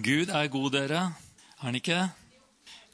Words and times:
Gud 0.00 0.30
er 0.32 0.46
god, 0.48 0.70
dere. 0.72 1.00
Er 1.60 1.64
han 1.66 1.76
ikke? 1.76 1.98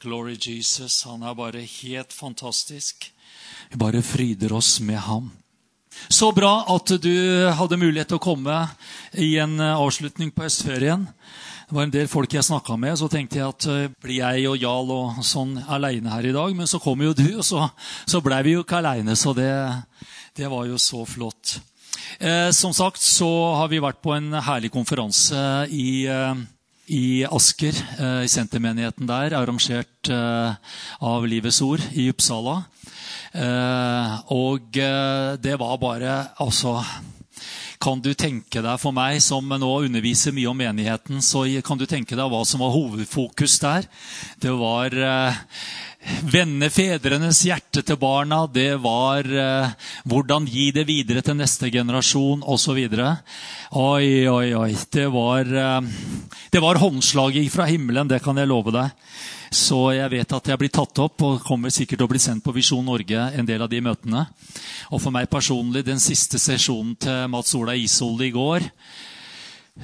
Glory 0.02 0.34
Jesus. 0.34 1.04
Han 1.06 1.22
er 1.22 1.36
bare 1.38 1.60
helt 1.62 2.12
fantastisk. 2.12 3.12
Vi 3.70 3.78
bare 3.78 4.02
fryder 4.02 4.50
oss 4.56 4.80
med 4.80 4.98
ham. 5.04 5.28
Så 6.08 6.32
bra 6.34 6.64
at 6.74 6.90
du 6.98 7.14
hadde 7.54 7.78
mulighet 7.78 8.10
til 8.10 8.18
å 8.18 8.24
komme 8.24 8.56
i 9.14 9.36
en 9.38 9.54
avslutning 9.60 10.32
på 10.34 10.48
høstferien. 10.48 11.04
Det 11.68 11.76
var 11.76 11.86
en 11.86 11.94
del 11.94 12.10
folk 12.10 12.34
jeg 12.34 12.48
snakka 12.48 12.74
med, 12.78 12.98
så 12.98 13.08
tenkte 13.10 13.38
jeg 13.38 13.46
at 13.54 13.68
uh, 13.70 13.94
blir 14.02 14.18
jeg 14.20 14.50
og 14.50 14.58
Jarl 14.62 14.90
og 14.96 15.22
sånn 15.26 15.56
aleine 15.62 16.10
her 16.10 16.26
i 16.26 16.34
dag? 16.34 16.58
Men 16.58 16.66
så 16.70 16.82
kom 16.82 17.06
jo 17.06 17.14
du, 17.14 17.28
og 17.38 17.46
så, 17.46 17.68
så 18.06 18.22
blei 18.24 18.42
vi 18.48 18.56
jo 18.56 18.66
ikke 18.66 18.80
aleine. 18.82 19.14
Så 19.14 19.30
det, 19.36 19.52
det, 20.34 20.50
var 20.50 20.66
jo 20.66 20.78
så 20.82 21.04
flott. 21.06 21.56
Eh, 22.18 22.50
som 22.50 22.74
sagt 22.74 23.02
så 23.02 23.30
har 23.62 23.70
vi 23.70 23.82
vært 23.82 24.02
på 24.02 24.14
en 24.14 24.34
herlig 24.46 24.70
konferanse 24.74 25.38
i 25.70 26.06
eh, 26.10 26.44
i 26.86 27.26
Asker, 27.26 27.74
eh, 27.98 28.22
i 28.24 28.30
sentermenigheten 28.30 29.08
der, 29.08 29.34
arrangert 29.34 30.10
eh, 30.10 30.54
av 31.02 31.26
Livets 31.26 31.60
Ord 31.64 31.82
i 31.92 32.08
Uppsala. 32.12 32.60
Eh, 33.36 34.14
og 34.32 34.78
det 35.42 35.56
var 35.60 35.74
bare 35.76 36.12
Altså 36.40 36.78
kan 37.82 38.00
du 38.00 38.14
tenke 38.16 38.62
deg 38.64 38.80
for 38.80 38.94
meg 38.96 39.18
som 39.20 39.44
nå 39.44 39.72
underviser 39.84 40.32
mye 40.32 40.48
om 40.48 40.56
menigheten, 40.56 41.20
så 41.20 41.44
kan 41.62 41.76
du 41.76 41.84
tenke 41.86 42.16
deg 42.16 42.30
hva 42.32 42.40
som 42.48 42.62
var 42.64 42.72
hovedfokus 42.72 43.58
der. 43.60 43.84
Det 44.40 44.54
var 44.56 44.96
Vende 46.06 46.68
fedrenes 46.70 47.40
hjerte 47.46 47.82
til 47.82 47.98
barna. 47.98 48.44
Det 48.46 48.76
var 48.82 49.26
eh, 49.26 49.72
hvordan 50.06 50.46
gi 50.46 50.68
det 50.74 50.86
videre 50.86 51.22
til 51.24 51.38
neste 51.38 51.70
generasjon 51.72 52.44
osv. 52.46 52.78
Oi, 53.74 54.26
oi, 54.30 54.48
oi. 54.54 54.70
Det 54.92 55.06
var, 55.10 55.50
eh, 55.50 55.80
det 56.52 56.62
var 56.62 56.78
håndslaget 56.82 57.50
fra 57.50 57.66
himmelen, 57.66 58.08
det 58.10 58.22
kan 58.22 58.38
jeg 58.38 58.50
love 58.50 58.74
deg. 58.74 58.94
Så 59.50 59.78
jeg 59.94 60.10
vet 60.10 60.32
at 60.38 60.50
jeg 60.50 60.60
blir 60.60 60.72
tatt 60.74 61.02
opp 61.02 61.22
og 61.26 61.42
kommer 61.46 61.74
sikkert 61.74 62.00
til 62.00 62.08
å 62.08 62.10
bli 62.10 62.22
sendt 62.22 62.44
på 62.44 62.54
Visjon 62.54 62.86
Norge 62.86 63.28
en 63.34 63.46
del 63.46 63.62
av 63.62 63.70
de 63.70 63.82
møtene. 63.82 64.26
Og 64.90 65.02
for 65.02 65.14
meg 65.14 65.30
personlig, 65.30 65.84
den 65.86 66.02
siste 66.02 66.38
sesjonen 66.42 66.96
til 67.02 67.26
Mats 67.32 67.54
Ola 67.58 67.74
Isolde 67.78 68.26
i 68.26 68.34
går, 68.34 68.66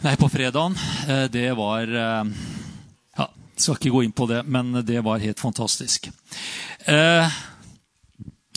nei, 0.03 0.17
på 0.19 0.31
fredagen, 0.31 0.79
eh, 1.09 1.27
det 1.33 1.51
var 1.59 1.91
eh, 1.91 2.37
skal 3.57 3.77
ikke 3.79 3.93
gå 3.95 4.05
inn 4.07 4.15
på 4.17 4.27
det, 4.31 4.43
men 4.49 4.73
det 4.87 5.03
var 5.05 5.23
helt 5.23 5.41
fantastisk. 5.41 6.09
Eh, 6.89 7.41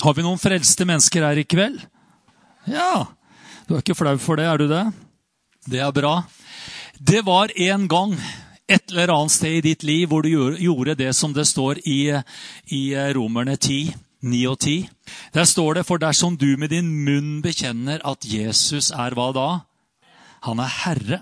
har 0.02 0.16
vi 0.16 0.26
noen 0.26 0.42
frelste 0.42 0.88
mennesker 0.88 1.26
her 1.26 1.40
i 1.40 1.48
kveld? 1.48 1.82
Ja. 2.70 3.06
Du 3.66 3.76
er 3.76 3.84
ikke 3.84 3.98
flau 3.98 4.16
for 4.22 4.40
det, 4.40 4.48
er 4.48 4.62
du 4.62 4.68
det? 4.70 4.86
Det 5.66 5.82
er 5.82 5.94
bra. 5.96 6.16
Det 7.00 7.24
var 7.26 7.52
en 7.56 7.88
gang 7.92 8.16
et 8.68 8.92
eller 8.92 9.14
annet 9.14 9.34
sted 9.34 9.60
i 9.60 9.64
ditt 9.66 9.86
liv 9.86 10.10
hvor 10.10 10.26
du 10.26 10.32
gjorde 10.32 10.98
det 10.98 11.12
som 11.18 11.34
det 11.34 11.46
står 11.50 11.82
i, 11.86 12.10
i 12.74 12.84
Romerne 13.18 13.58
10, 13.58 13.94
9 14.26 14.42
og 14.50 14.60
10. 14.60 14.90
Der 15.36 15.46
står 15.46 15.80
det, 15.80 15.86
for 15.86 16.02
dersom 16.02 16.38
du 16.38 16.56
med 16.58 16.74
din 16.74 16.90
munn 17.06 17.42
bekjenner 17.46 18.02
at 18.06 18.26
Jesus 18.26 18.92
er 18.92 19.18
hva 19.18 19.30
da? 19.36 19.50
Han 20.46 20.62
er 20.62 20.78
Herre 20.82 21.22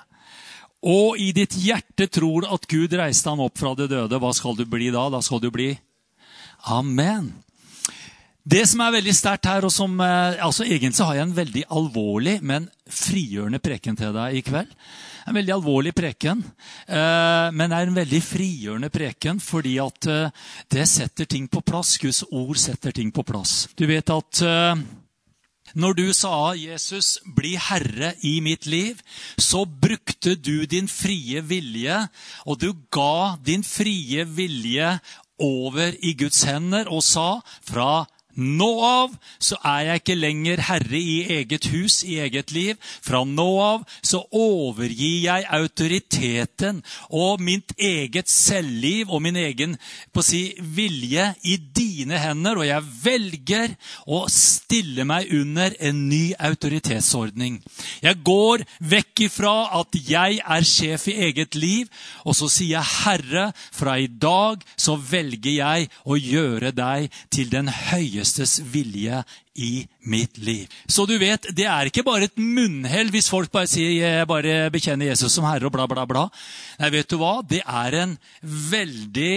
og 0.84 1.20
i 1.22 1.32
ditt 1.36 1.56
hjerte 1.56 2.10
tror 2.12 2.48
at 2.52 2.68
Gud 2.68 2.94
reiste 3.00 3.32
ham 3.32 3.44
opp 3.46 3.58
fra 3.60 3.72
det 3.80 3.88
døde, 3.94 4.20
hva 4.20 4.34
skal 4.36 4.58
du 4.60 4.66
bli 4.68 4.92
da? 4.92 5.08
Da 5.14 5.24
skal 5.24 5.42
du 5.44 5.50
bli 5.54 5.72
Amen. 6.72 7.32
Det 8.44 8.66
som 8.68 8.82
er 8.84 8.98
veldig 8.98 9.14
sterkt 9.16 9.48
her, 9.48 9.64
og 9.64 9.72
som 9.72 9.96
eh, 10.04 10.40
altså 10.44 10.66
Egentlig 10.68 11.06
har 11.08 11.16
jeg 11.16 11.28
en 11.30 11.36
veldig 11.36 11.64
alvorlig, 11.72 12.38
men 12.44 12.68
frigjørende 12.92 13.62
preken 13.64 13.96
til 14.00 14.12
deg 14.16 14.36
i 14.36 14.42
kveld. 14.44 14.74
En 15.24 15.38
veldig 15.38 15.54
alvorlig 15.56 15.94
preken, 15.96 16.42
eh, 16.88 17.48
men 17.56 17.72
er 17.72 17.88
en 17.88 17.96
veldig 17.96 18.20
frigjørende 18.20 18.92
preken 18.92 19.40
fordi 19.40 19.78
at 19.80 20.10
eh, 20.12 20.44
det 20.76 20.90
setter 20.92 21.30
ting 21.32 21.48
på 21.48 21.64
plass. 21.64 21.96
Guds 22.04 22.26
ord 22.32 22.60
setter 22.60 22.92
ting 22.92 23.16
på 23.16 23.24
plass. 23.24 23.70
Du 23.80 23.88
vet 23.88 24.12
at 24.12 24.44
når 25.74 25.94
du 25.94 26.14
sa 26.14 26.54
'Jesus, 26.54 27.20
bli 27.26 27.56
herre 27.58 28.14
i 28.22 28.40
mitt 28.40 28.66
liv', 28.66 29.02
så 29.38 29.66
brukte 29.66 30.36
du 30.36 30.66
din 30.66 30.88
frie 30.88 31.42
vilje, 31.42 32.08
og 32.46 32.62
du 32.62 32.74
ga 32.92 33.36
din 33.46 33.64
frie 33.64 34.26
vilje 34.26 35.00
over 35.40 35.96
i 36.02 36.14
Guds 36.14 36.44
hender 36.44 36.88
og 36.88 37.04
sa 37.04 37.42
fra 37.66 38.06
nå 38.36 38.70
av 38.82 39.14
så 39.38 39.58
er 39.68 39.88
jeg 39.88 40.02
ikke 40.02 40.18
lenger 40.18 40.62
herre 40.68 41.00
i 41.00 41.18
eget 41.38 41.68
hus, 41.74 42.02
i 42.08 42.18
eget 42.24 42.54
liv. 42.56 42.78
Fra 43.04 43.24
nå 43.28 43.48
av 43.62 43.84
så 44.02 44.24
overgir 44.34 45.28
jeg 45.28 45.48
autoriteten 45.54 46.82
og 47.14 47.44
mitt 47.44 47.76
eget 47.78 48.32
selvliv 48.32 49.12
og 49.14 49.22
min 49.26 49.38
egen 49.40 49.78
si, 50.24 50.44
vilje 50.58 51.28
i 51.44 51.58
dine 51.76 52.20
hender. 52.22 52.62
Og 52.62 52.68
jeg 52.68 52.90
velger 53.04 53.76
å 54.08 54.24
stille 54.32 55.06
meg 55.08 55.30
under 55.34 55.76
en 55.84 56.06
ny 56.10 56.24
autoritetsordning. 56.40 57.60
Jeg 58.02 58.22
går 58.26 58.66
vekk 58.94 59.26
ifra 59.28 59.56
at 59.80 60.00
jeg 60.00 60.42
er 60.42 60.68
sjef 60.68 61.10
i 61.12 61.20
eget 61.28 61.58
liv, 61.60 61.92
og 62.26 62.38
så 62.38 62.50
sier 62.50 62.78
jeg, 62.78 62.92
Herre, 63.04 63.50
fra 63.54 63.98
i 64.00 64.08
dag 64.08 64.64
så 64.80 64.96
velger 64.98 65.52
jeg 65.54 65.90
å 66.08 66.18
gjøre 66.18 66.72
deg 66.76 67.12
til 67.34 67.52
den 67.52 67.70
høyeste 67.70 68.23
høyestes 68.24 68.62
vilje 68.72 69.24
i 69.56 69.86
mitt 70.08 70.38
liv. 70.38 70.68
Så 70.88 71.06
du 71.06 71.18
vet, 71.20 71.52
det 71.54 71.68
er 71.68 71.88
ikke 71.88 72.04
bare 72.04 72.30
et 72.30 72.38
munnhell 72.38 73.12
hvis 73.12 73.30
folk 73.30 73.52
bare 73.52 73.68
sier 73.68 73.92
jeg 74.00 74.28
bare 74.28 74.72
bekjenner 74.72 75.12
Jesus 75.12 75.34
som 75.34 75.46
herre 75.46 75.68
og 75.68 75.74
bla, 75.74 75.88
bla, 75.88 76.06
bla. 76.06 76.30
Nei, 76.80 76.90
vet 76.94 77.10
du 77.10 77.20
hva? 77.20 77.42
Det 77.44 77.62
er 77.62 78.00
en 78.04 78.18
veldig 78.44 79.36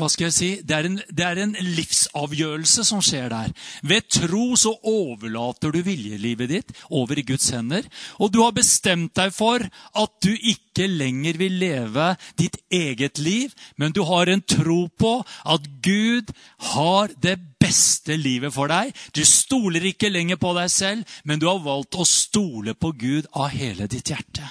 hva 0.00 0.06
skal 0.08 0.30
jeg 0.30 0.32
si, 0.32 0.46
det 0.64 0.72
er, 0.72 0.86
en, 0.88 0.94
det 1.12 1.24
er, 1.26 1.38
en, 1.42 1.50
livsavgjørelse 1.76 2.84
som 2.88 3.02
skjer 3.04 3.28
der. 3.28 3.50
Ved 3.84 4.06
tro 4.08 4.54
så 4.56 4.72
overlater 4.88 5.68
du 5.68 5.82
viljelivet 5.84 6.48
ditt 6.48 6.72
over 6.88 7.20
i 7.20 7.24
Guds 7.28 7.50
hender. 7.52 7.84
Og 8.16 8.32
du 8.32 8.40
har 8.40 8.56
bestemt 8.56 9.12
deg 9.18 9.34
for 9.36 9.60
at 9.60 10.14
du 10.24 10.30
ikke 10.32 10.88
lenger 10.88 11.36
vil 11.36 11.60
leve 11.60 12.08
ditt 12.40 12.56
eget 12.72 13.20
liv, 13.20 13.52
men 13.76 13.92
du 13.92 14.00
har 14.08 14.32
en 14.32 14.40
tro 14.40 14.86
på 14.96 15.18
at 15.44 15.68
Gud 15.84 16.32
har 16.72 17.12
det 17.20 17.36
beste 17.72 18.16
livet 18.20 18.52
for 18.54 18.70
deg. 18.72 18.92
Du 19.16 19.24
stoler 19.26 19.84
ikke 19.92 20.12
lenger 20.12 20.40
på 20.40 20.52
deg 20.58 20.72
selv, 20.72 21.18
men 21.24 21.40
du 21.40 21.48
har 21.48 21.62
valgt 21.64 21.96
å 21.96 22.08
stole 22.08 22.76
på 22.76 22.92
Gud 23.00 23.30
av 23.32 23.52
hele 23.54 23.88
ditt 23.90 24.12
hjerte. 24.12 24.44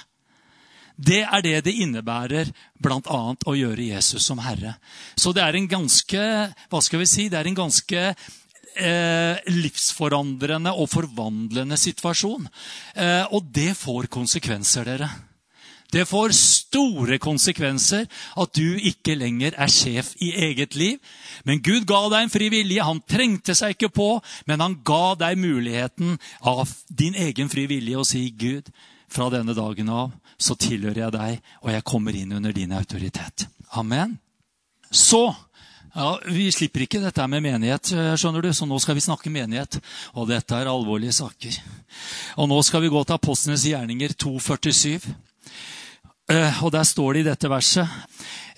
Det 1.02 1.22
er 1.24 1.42
det 1.42 1.56
det 1.66 1.74
innebærer 1.82 2.50
bl.a. 2.82 3.22
å 3.34 3.56
gjøre 3.56 3.88
Jesus 3.94 4.26
som 4.26 4.42
herre. 4.44 4.76
Så 5.16 5.32
det 5.34 5.42
er 5.42 5.56
en 5.56 5.70
ganske 5.70 6.20
hva 6.70 6.82
skal 6.84 7.02
vi 7.02 7.08
si, 7.10 7.28
det 7.32 7.40
er 7.40 7.48
en 7.48 7.58
ganske 7.62 8.02
eh, 8.12 9.40
livsforandrende 9.50 10.74
og 10.76 10.90
forvandlende 10.92 11.80
situasjon. 11.80 12.46
Eh, 12.94 13.24
og 13.32 13.48
det 13.54 13.72
får 13.78 14.12
konsekvenser, 14.12 14.92
dere. 14.92 15.10
Det 15.92 16.06
får 16.08 16.32
store 16.36 17.18
konsekvenser 17.22 18.06
at 18.40 18.54
du 18.56 18.78
ikke 18.80 19.16
lenger 19.18 19.56
er 19.60 19.72
sjef 19.72 20.14
i 20.24 20.32
eget 20.48 20.76
liv. 20.78 20.96
Men 21.44 21.60
Gud 21.64 21.84
ga 21.88 22.06
deg 22.08 22.24
en 22.24 22.32
fri 22.32 22.48
vilje. 22.52 22.84
Han 22.84 23.02
trengte 23.04 23.56
seg 23.58 23.76
ikke 23.76 23.92
på, 23.92 24.08
men 24.48 24.64
han 24.64 24.78
ga 24.86 25.14
deg 25.26 25.40
muligheten 25.40 26.16
av 26.48 26.72
din 26.88 27.18
egen 27.18 27.52
fri 27.52 27.68
vilje 27.70 28.00
å 28.00 28.08
si, 28.08 28.24
Gud, 28.32 28.72
fra 29.12 29.28
denne 29.28 29.52
dagen 29.52 29.92
av 29.92 30.14
så 30.42 30.56
tilhører 30.58 31.04
jeg 31.04 31.14
deg, 31.14 31.40
og 31.62 31.72
jeg 31.74 31.86
kommer 31.86 32.16
inn 32.16 32.32
under 32.34 32.54
din 32.56 32.72
autoritet. 32.74 33.46
Amen. 33.78 34.16
Så 34.90 35.28
ja, 35.94 36.18
Vi 36.24 36.46
slipper 36.52 36.86
ikke 36.86 37.02
dette 37.02 37.26
med 37.28 37.44
menighet, 37.44 37.92
skjønner 38.16 38.42
du, 38.42 38.48
så 38.56 38.64
nå 38.66 38.78
skal 38.80 38.96
vi 38.96 39.04
snakke 39.04 39.32
menighet. 39.32 39.76
Og 40.16 40.30
dette 40.30 40.56
er 40.56 40.70
alvorlige 40.70 41.12
saker. 41.12 41.58
Og 42.40 42.48
nå 42.48 42.62
skal 42.64 42.80
vi 42.80 42.92
gå 42.92 43.04
til 43.04 43.18
Apostlenes 43.18 43.66
gjerninger 43.68 44.16
247. 44.16 45.12
Eh, 46.30 46.62
og 46.62 46.72
der 46.72 46.86
står 46.86 47.14
det 47.14 47.22
i 47.22 47.28
dette 47.32 47.50
verset 47.50 47.88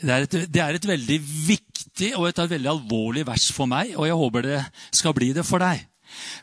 det 0.04 0.12
er, 0.12 0.26
et, 0.26 0.34
det 0.52 0.60
er 0.60 0.76
et 0.76 0.86
veldig 0.86 1.16
viktig 1.46 2.10
og 2.18 2.28
et 2.28 2.40
veldig 2.50 2.68
alvorlig 2.68 3.22
vers 3.24 3.46
for 3.54 3.70
meg, 3.70 3.94
og 3.96 4.04
jeg 4.04 4.18
håper 4.20 4.44
det 4.44 4.60
skal 4.92 5.14
bli 5.16 5.30
det 5.32 5.46
for 5.48 5.64
deg. 5.64 5.80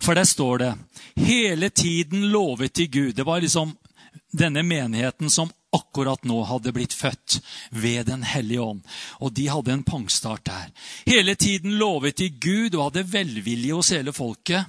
For 0.02 0.18
der 0.18 0.26
står 0.26 0.64
det 0.64 0.72
hele 1.22 1.70
tiden 1.70 2.26
lovet 2.34 2.74
til 2.80 2.90
Gud. 2.92 3.14
Det 3.16 3.26
var 3.28 3.44
liksom 3.44 3.76
denne 4.32 4.64
menigheten 4.64 5.30
som 5.30 5.52
akkurat 5.72 6.26
nå 6.28 6.42
hadde 6.50 6.74
blitt 6.76 6.96
født 6.96 7.40
ved 7.72 8.10
Den 8.10 8.24
hellige 8.28 8.62
ånd. 8.62 8.82
Og 9.22 9.34
de 9.36 9.48
hadde 9.48 9.72
en 9.72 9.88
pangstart 9.88 10.46
der. 10.48 10.72
Hele 11.06 11.36
tiden 11.36 11.78
lovet 11.80 12.18
de 12.18 12.30
Gud 12.30 12.76
og 12.76 12.90
hadde 12.90 13.08
velvilje 13.12 13.78
hos 13.78 13.92
hele 13.96 14.14
folket. 14.16 14.66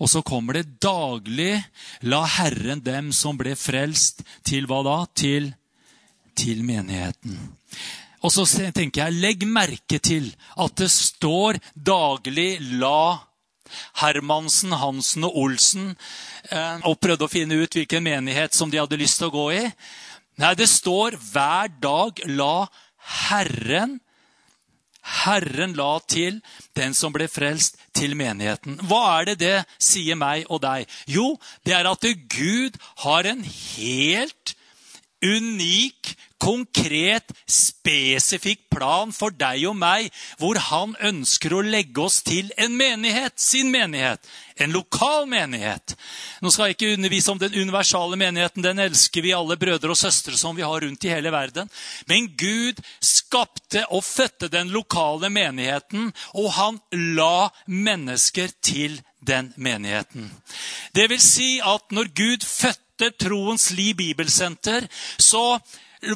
Og 0.00 0.08
så 0.08 0.22
kommer 0.24 0.56
det 0.56 0.80
daglig 0.80 1.60
La 2.08 2.22
Herren 2.38 2.80
dem 2.80 3.10
som 3.12 3.36
ble 3.36 3.52
frelst, 3.58 4.22
til 4.44 4.64
hva 4.70 4.80
da? 4.86 4.96
Til, 5.12 5.50
til 6.40 6.62
menigheten. 6.66 7.38
Og 8.20 8.32
så 8.34 8.44
tenker 8.74 9.06
jeg, 9.06 9.20
legg 9.22 9.46
merke 9.48 10.00
til 10.02 10.28
at 10.60 10.76
det 10.80 10.90
står 10.92 11.60
daglig 11.74 12.58
La 12.80 13.30
Hermansen, 14.00 14.74
Hansen 14.76 15.24
og 15.28 15.36
Olsen 15.44 15.92
eh, 16.50 16.80
og 16.88 16.98
prøvde 17.00 17.26
å 17.26 17.32
finne 17.32 17.60
ut 17.62 17.76
hvilken 17.76 18.04
menighet 18.04 18.56
som 18.56 18.70
de 18.70 18.80
hadde 18.80 18.98
lyst 19.00 19.20
til 19.20 19.30
å 19.30 19.36
gå 19.36 19.46
i. 19.60 19.64
Nei, 20.40 20.54
det 20.58 20.68
står 20.68 21.16
hver 21.30 21.70
dag 21.80 22.20
la 22.28 22.66
Herren 23.30 24.00
Herren 25.00 25.72
la 25.78 25.94
til 26.04 26.40
den 26.76 26.94
som 26.94 27.12
ble 27.14 27.26
frelst, 27.30 27.78
til 27.96 28.14
menigheten. 28.16 28.78
Hva 28.86 29.00
er 29.18 29.30
det 29.30 29.36
det 29.40 29.56
sier 29.82 30.16
meg 30.18 30.44
og 30.48 30.60
deg? 30.62 30.86
Jo, 31.10 31.34
det 31.66 31.74
er 31.76 31.88
at 31.90 32.04
Gud 32.30 32.76
har 33.04 33.26
en 33.26 33.42
helt 33.44 34.54
unik, 35.24 36.16
konkret, 36.40 37.32
spesifikk 37.44 38.62
plan 38.72 39.10
for 39.12 39.34
deg 39.36 39.66
og 39.68 39.76
meg, 39.76 40.08
hvor 40.40 40.56
han 40.70 40.94
ønsker 41.04 41.52
å 41.52 41.60
legge 41.64 42.00
oss 42.00 42.22
til 42.24 42.48
en 42.56 42.72
menighet, 42.78 43.36
sin 43.40 43.68
menighet. 43.72 44.24
En 44.60 44.72
lokal 44.72 45.28
menighet. 45.28 45.94
Nå 46.40 46.52
skal 46.52 46.70
jeg 46.70 46.78
ikke 46.78 46.94
undervise 46.96 47.32
om 47.32 47.40
den 47.40 47.56
universale 47.56 48.16
menigheten. 48.20 48.64
Den 48.64 48.80
elsker 48.80 49.24
vi 49.24 49.36
alle 49.36 49.58
brødre 49.60 49.92
og 49.92 50.00
søstre 50.00 50.36
som 50.40 50.56
vi 50.56 50.64
har 50.64 50.80
rundt 50.84 51.04
i 51.04 51.12
hele 51.12 51.32
verden. 51.32 51.68
Men 52.08 52.32
Gud 52.40 52.80
skapte 53.04 53.84
og 53.92 54.04
fødte 54.04 54.48
den 54.52 54.72
lokale 54.72 55.28
menigheten, 55.32 56.10
og 56.36 56.52
han 56.56 56.80
la 57.16 57.50
mennesker 57.68 58.52
til 58.64 59.00
den 59.20 59.52
menigheten. 59.56 60.30
Det 60.96 61.10
vil 61.12 61.20
si 61.20 61.58
at 61.60 61.92
når 61.92 62.14
Gud 62.16 62.46
fødte 62.46 62.89
startet 63.00 63.18
Troens 63.18 63.70
Liv 63.72 63.96
Bibelsenter, 63.96 64.86
så 65.18 65.58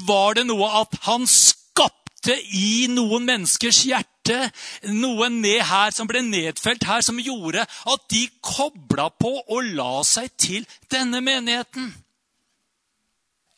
var 0.05 0.35
det 0.37 0.47
noe 0.47 0.69
at 0.83 0.93
han 1.09 1.27
skapte 1.27 2.37
i 2.53 2.87
noen 2.93 3.25
menneskers 3.25 3.85
hjerte 3.89 4.51
noe 4.89 5.29
ned 5.29 5.63
her 5.65 5.93
som 5.93 6.09
ble 6.09 6.23
nedfelt 6.25 6.85
her, 6.85 7.01
som 7.01 7.21
gjorde 7.21 7.65
at 7.65 8.07
de 8.11 8.29
kobla 8.41 9.11
på 9.11 9.33
og 9.49 9.75
la 9.77 10.03
seg 10.05 10.31
til 10.37 10.65
denne 10.93 11.21
menigheten. 11.25 11.93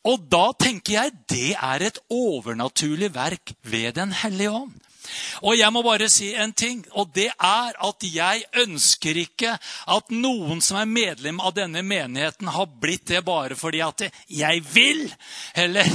Og 0.07 0.23
da 0.31 0.53
tenker 0.55 0.93
jeg 1.01 1.15
det 1.31 1.55
er 1.59 1.83
et 1.83 1.99
overnaturlig 2.11 3.11
verk 3.15 3.57
ved 3.63 3.97
Den 3.99 4.13
hellige 4.15 4.55
ånd. 4.55 4.86
Og 5.43 5.57
jeg 5.59 5.73
må 5.75 5.83
bare 5.85 6.09
si 6.13 6.33
en 6.35 6.53
ting, 6.57 6.83
og 6.97 7.11
det 7.17 7.29
er 7.31 7.77
at 7.89 8.07
jeg 8.07 8.45
ønsker 8.63 9.21
ikke 9.23 9.55
at 9.97 10.13
noen 10.15 10.63
som 10.65 10.81
er 10.81 10.91
medlem 10.91 11.41
av 11.41 11.55
denne 11.57 11.83
menigheten, 11.87 12.51
har 12.53 12.71
blitt 12.81 13.07
det 13.11 13.23
bare 13.27 13.57
fordi 13.59 13.83
at 13.85 14.07
jeg 14.33 14.65
vil. 14.73 15.05
Eller 15.55 15.91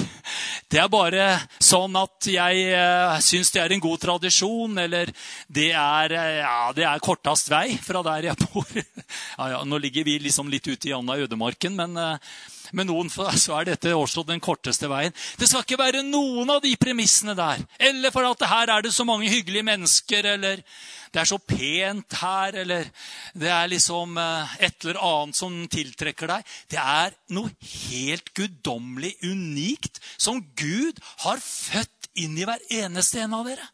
det 0.72 0.82
er 0.82 0.92
bare 0.92 1.28
sånn 1.62 1.96
at 2.00 2.30
jeg 2.32 2.68
uh, 2.76 3.18
syns 3.24 3.52
det 3.54 3.64
er 3.64 3.76
en 3.76 3.84
god 3.84 4.02
tradisjon, 4.06 4.78
eller 4.86 5.12
det 5.48 5.72
er, 5.72 6.16
uh, 6.16 6.38
ja, 6.42 6.56
det 6.78 6.88
er 6.88 7.04
kortest 7.04 7.52
vei 7.52 7.76
fra 7.82 8.04
der 8.08 8.32
jeg 8.32 8.48
bor. 8.48 8.72
ja, 9.38 9.52
ja, 9.56 9.62
nå 9.66 9.82
ligger 9.82 10.08
vi 10.08 10.20
liksom 10.24 10.52
litt 10.52 10.68
ute 10.70 10.92
i 10.92 10.96
Anna 10.96 11.18
ødemarken, 11.22 11.76
men 11.78 11.98
uh, 12.00 12.34
med 12.78 12.90
noen 12.90 13.10
så 13.44 13.60
er 13.60 13.72
dette 13.72 13.94
også 13.96 14.24
den 14.28 14.42
korteste 14.44 14.90
veien. 14.92 15.16
Det 15.40 15.50
skal 15.50 15.66
ikke 15.66 15.80
være 15.82 16.04
noen 16.08 16.50
av 16.56 16.62
de 16.64 16.74
premissene 16.80 17.36
der. 17.38 17.64
Eller 17.80 18.14
for 18.14 18.28
at 18.28 18.48
her 18.52 18.74
er 18.78 18.86
det 18.86 18.94
så 18.96 19.06
mange 19.08 19.30
hyggelige 19.32 19.68
mennesker, 19.68 20.28
eller 20.36 20.64
det 21.12 21.22
er 21.22 21.28
så 21.28 21.40
pent 21.44 22.20
her, 22.22 22.56
eller 22.64 22.88
det 23.36 23.52
er 23.52 23.72
liksom 23.72 24.16
eh, 24.22 24.56
et 24.68 24.86
eller 24.86 25.02
annet 25.04 25.38
som 25.38 25.58
tiltrekker 25.72 26.32
deg. 26.32 26.56
Det 26.72 26.80
er 26.80 27.16
noe 27.36 27.52
helt 27.90 28.32
guddommelig 28.38 29.18
unikt 29.26 30.00
som 30.16 30.40
Gud 30.56 31.02
har 31.26 31.44
født 31.44 32.12
inn 32.22 32.40
i 32.40 32.48
hver 32.48 32.64
eneste 32.82 33.24
en 33.24 33.40
av 33.40 33.48
dere 33.48 33.68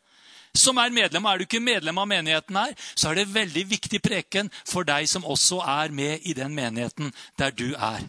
som 0.58 0.78
er 0.82 0.94
medlem. 0.94 1.26
Er 1.26 1.38
du 1.38 1.46
ikke 1.46 1.64
medlem 1.64 1.98
av 2.02 2.10
menigheten 2.10 2.58
her, 2.58 2.76
så 2.96 3.12
er 3.12 3.20
det 3.20 3.34
veldig 3.34 3.66
viktig 3.70 4.02
preken 4.04 4.52
for 4.66 4.88
deg 4.88 5.08
som 5.10 5.26
også 5.26 5.62
er 5.62 5.94
med 5.94 6.26
i 6.26 6.34
den 6.38 6.56
menigheten 6.58 7.14
der 7.40 7.54
du 7.54 7.70
er. 7.76 8.08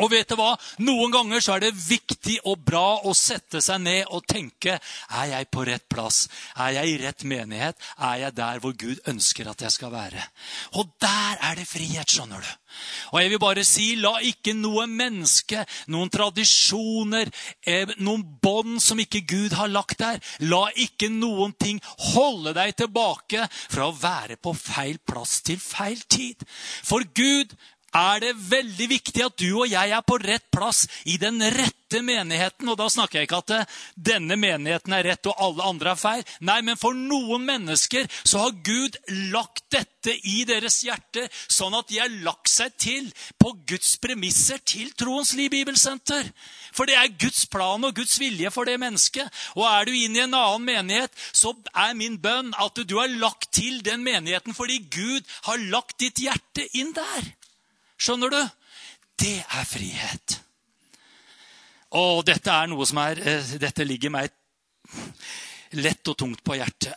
Og 0.00 0.10
vet 0.12 0.28
du 0.30 0.36
hva? 0.38 0.54
Noen 0.84 1.12
ganger 1.12 1.42
så 1.44 1.56
er 1.56 1.66
det 1.66 1.74
viktig 1.76 2.38
og 2.48 2.62
bra 2.64 3.00
å 3.04 3.14
sette 3.16 3.60
seg 3.64 3.82
ned 3.84 4.08
og 4.08 4.24
tenke 4.28 4.76
er 4.76 5.26
jeg 5.32 5.50
på 5.52 5.64
rett 5.68 5.86
plass. 5.90 6.24
Er 6.56 6.76
jeg 6.78 6.94
i 6.94 6.98
rett 7.02 7.24
menighet? 7.28 7.78
Er 7.98 8.24
jeg 8.24 8.36
der 8.38 8.62
hvor 8.62 8.76
Gud 8.78 9.00
ønsker 9.10 9.50
at 9.50 9.64
jeg 9.64 9.74
skal 9.74 9.92
være? 9.92 10.24
Og 10.80 10.88
der 11.02 11.40
er 11.50 11.58
det 11.58 11.68
frihet, 11.68 12.08
skjønner 12.10 12.40
du. 12.40 12.50
Og 13.12 13.18
jeg 13.20 13.32
vil 13.32 13.42
bare 13.42 13.64
si, 13.66 13.86
La 14.00 14.12
ikke 14.24 14.54
noe 14.56 14.86
menneske, 14.90 15.64
noen 15.90 16.10
tradisjoner, 16.12 17.30
eh, 17.66 17.90
noen 17.98 18.22
bånd 18.42 18.78
som 18.82 19.00
ikke 19.02 19.24
Gud 19.26 19.56
har 19.58 19.72
lagt 19.72 19.98
der, 20.00 20.20
la 20.46 20.68
ikke 20.78 21.10
noen 21.12 21.52
ting 21.58 21.80
holde 22.12 22.54
deg 22.56 22.76
tilbake 22.78 23.48
fra 23.50 23.88
å 23.88 23.96
være 23.96 24.38
på 24.40 24.54
feil 24.56 25.00
plass 25.02 25.40
til 25.46 25.60
feil 25.60 26.00
tid. 26.08 26.46
For 26.86 27.04
Gud 27.14 27.56
er 27.96 28.22
det 28.22 28.34
veldig 28.50 28.88
viktig 28.90 29.24
at 29.24 29.38
du 29.40 29.48
og 29.50 29.70
jeg 29.70 29.92
er 29.94 30.02
på 30.06 30.18
rett 30.22 30.46
plass 30.52 30.84
i 31.10 31.16
den 31.20 31.40
rette 31.42 32.02
menigheten. 32.04 32.68
Og 32.70 32.78
da 32.78 32.86
snakker 32.92 33.20
jeg 33.20 33.28
ikke 33.28 33.40
at 33.42 33.54
eh, 33.56 33.78
denne 33.96 34.36
menigheten 34.38 34.94
er 34.94 35.08
rett 35.10 35.30
og 35.30 35.42
alle 35.42 35.66
andre 35.72 35.94
er 35.94 36.00
feil. 36.00 36.24
Nei, 36.46 36.60
men 36.66 36.78
for 36.78 36.94
noen 36.94 37.44
mennesker 37.48 38.06
så 38.22 38.44
har 38.44 38.60
Gud 38.66 38.98
lagt 39.32 39.66
dette 39.74 40.14
i 40.14 40.44
deres 40.48 40.80
hjerte, 40.86 41.26
sånn 41.50 41.74
at 41.76 41.90
de 41.90 41.98
har 42.00 42.12
lagt 42.24 42.50
seg 42.50 42.76
til 42.80 43.10
på 43.40 43.52
Guds 43.68 43.96
premisser 44.02 44.62
til 44.64 44.92
Troens 44.98 45.34
Liv 45.38 45.50
Bibelsenter. 45.52 46.30
For 46.76 46.86
det 46.86 46.96
er 46.96 47.18
Guds 47.18 47.44
plan 47.50 47.82
og 47.84 47.96
Guds 47.98 48.16
vilje 48.22 48.52
for 48.54 48.70
det 48.70 48.78
mennesket. 48.80 49.26
Og 49.58 49.66
er 49.66 49.88
du 49.88 49.96
inne 49.96 50.22
i 50.22 50.24
en 50.28 50.38
annen 50.38 50.66
menighet, 50.66 51.12
så 51.34 51.52
er 51.74 51.98
min 51.98 52.20
bønn 52.22 52.54
at 52.60 52.78
du 52.86 52.96
har 53.00 53.10
lagt 53.10 53.50
til 53.56 53.82
den 53.84 54.04
menigheten 54.06 54.54
fordi 54.54 54.78
Gud 54.92 55.26
har 55.48 55.60
lagt 55.72 55.98
ditt 56.02 56.22
hjerte 56.22 56.64
inn 56.78 56.94
der. 56.96 57.32
Skjønner 58.00 58.32
du? 58.32 58.40
Det 59.20 59.38
er 59.44 59.66
frihet. 59.68 60.38
Og 62.00 62.22
dette 62.24 62.52
er 62.54 62.70
noe 62.70 62.86
som 62.88 63.00
er 63.02 63.18
eh, 63.18 63.56
Dette 63.60 63.84
ligger 63.84 64.12
meg 64.14 64.30
lett 65.78 66.08
og 66.10 66.16
tungt 66.18 66.40
på 66.46 66.56
hjertet. 66.58 66.94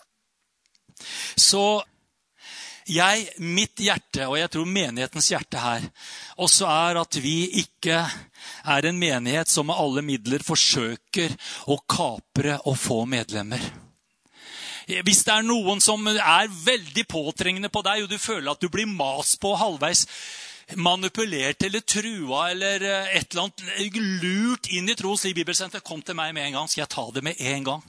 Så 1.38 1.82
jeg, 2.90 3.28
mitt 3.40 3.80
hjerte, 3.80 4.26
og 4.28 4.38
jeg 4.40 4.52
tror 4.52 4.68
menighetens 4.68 5.30
hjerte 5.32 5.62
her, 5.62 5.86
også 6.42 6.68
er 6.68 7.00
at 7.04 7.20
vi 7.22 7.38
ikke 7.62 8.00
er 8.02 8.88
en 8.90 9.00
menighet 9.00 9.52
som 9.52 9.70
med 9.70 9.80
alle 9.80 10.04
midler 10.06 10.44
forsøker 10.44 11.36
å 11.72 11.78
kapre 11.88 12.58
og 12.68 12.78
få 12.80 13.04
medlemmer. 13.10 13.62
Hvis 14.84 15.24
det 15.24 15.36
er 15.38 15.46
noen 15.48 15.80
som 15.84 16.04
er 16.12 16.50
veldig 16.52 17.06
påtrengende 17.08 17.72
på 17.72 17.86
deg, 17.86 18.04
og 18.04 18.12
du 18.12 18.18
føler 18.20 18.52
at 18.52 18.64
du 18.64 18.68
blir 18.72 18.90
mast 18.90 19.40
på 19.40 19.54
halvveis 19.56 20.04
manipulert 20.75 21.63
eller 21.63 21.80
trua 21.80 22.50
eller 22.51 22.83
eh, 22.88 23.18
et 23.18 23.33
eller 23.33 23.48
annet 23.48 23.98
lurt 24.24 24.69
inn 24.71 24.89
i 24.89 24.95
tro, 24.95 25.15
Liv 25.24 25.36
Bibelsenter, 25.36 25.83
kom 25.83 26.01
til 26.01 26.18
meg 26.18 26.33
med 26.36 26.48
en 26.48 26.60
gang. 26.60 26.69
Skal 26.69 26.83
jeg 26.83 26.94
ta 26.95 27.07
det 27.13 27.24
med 27.25 27.39
en 27.39 27.68
gang? 27.68 27.83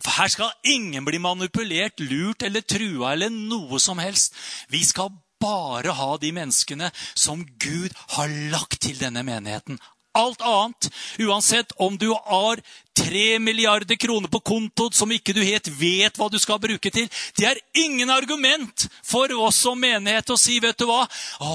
For 0.00 0.16
her 0.16 0.30
skal 0.32 0.52
ingen 0.64 1.04
bli 1.04 1.20
manipulert, 1.20 2.00
lurt 2.00 2.42
eller 2.46 2.64
trua 2.64 3.12
eller 3.12 3.32
noe 3.32 3.80
som 3.80 4.00
helst. 4.00 4.36
Vi 4.72 4.80
skal 4.84 5.12
bare 5.40 5.92
ha 5.96 6.10
de 6.20 6.32
menneskene 6.36 6.90
som 7.14 7.44
Gud 7.60 7.96
har 8.16 8.32
lagt 8.52 8.80
til 8.84 8.98
denne 9.00 9.24
menigheten 9.24 9.80
alt 10.12 10.40
annet. 10.42 10.90
Uansett 11.18 11.72
om 11.76 11.98
du 11.98 12.08
har 12.10 12.60
tre 13.00 13.38
milliarder 13.38 13.96
kroner 13.96 14.28
på 14.28 14.40
kontoen 14.40 14.92
som 14.92 15.12
ikke 15.12 15.32
du 15.32 15.40
helt 15.44 15.68
vet 15.78 16.18
hva 16.18 16.28
du 16.30 16.38
skal 16.42 16.60
bruke 16.60 16.90
til. 16.92 17.06
Det 17.38 17.46
er 17.48 17.60
ingen 17.78 18.10
argument 18.10 18.86
for 19.06 19.32
oss 19.40 19.60
som 19.64 19.80
menighet 19.80 20.30
å 20.30 20.38
si, 20.40 20.58
vet 20.60 20.78
du 20.78 20.86
hva 20.88 21.04
Å, 21.40 21.52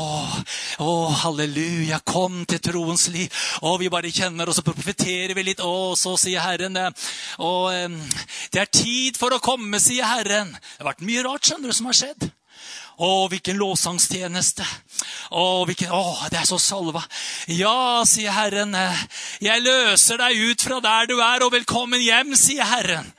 å 0.82 0.94
halleluja, 1.24 2.00
kom 2.08 2.44
til 2.50 2.62
troens 2.64 3.08
liv. 3.14 3.44
Å, 3.62 3.76
vi 3.82 3.92
bare 3.94 4.14
kjenner, 4.14 4.50
og 4.50 4.58
så 4.58 4.66
profeterer 4.66 5.36
vi 5.38 5.50
litt. 5.52 5.64
Å, 5.64 5.94
så 6.00 6.16
sier 6.20 6.44
Herren 6.46 6.76
Å, 6.76 7.52
det 8.52 8.64
er 8.64 8.72
tid 8.72 9.20
for 9.20 9.36
å 9.36 9.44
komme, 9.44 9.80
sier 9.84 10.08
Herren. 10.08 10.56
Det 10.56 10.84
har 10.84 10.94
vært 10.94 11.06
mye 11.06 11.28
rart 11.28 11.46
skjønner 11.46 11.72
du, 11.72 11.78
som 11.78 11.92
har 11.92 12.00
skjedd. 12.00 12.30
Å, 12.96 13.28
hvilken 13.28 13.58
lovsangstjeneste. 13.60 14.64
Å, 15.36 15.66
hvilken, 15.68 15.92
å, 15.92 16.16
det 16.32 16.40
er 16.40 16.48
så 16.48 16.60
salva. 16.62 17.04
Ja, 17.52 18.06
sier 18.08 18.32
Herren. 18.32 18.76
Jeg 19.44 19.66
løser 19.66 20.22
deg 20.22 20.40
ut 20.52 20.64
fra 20.64 20.80
der 20.84 21.12
du 21.12 21.18
er, 21.20 21.44
og 21.44 21.52
velkommen 21.58 22.00
hjem, 22.00 22.36
sier 22.40 22.64
Herren. 22.70 23.12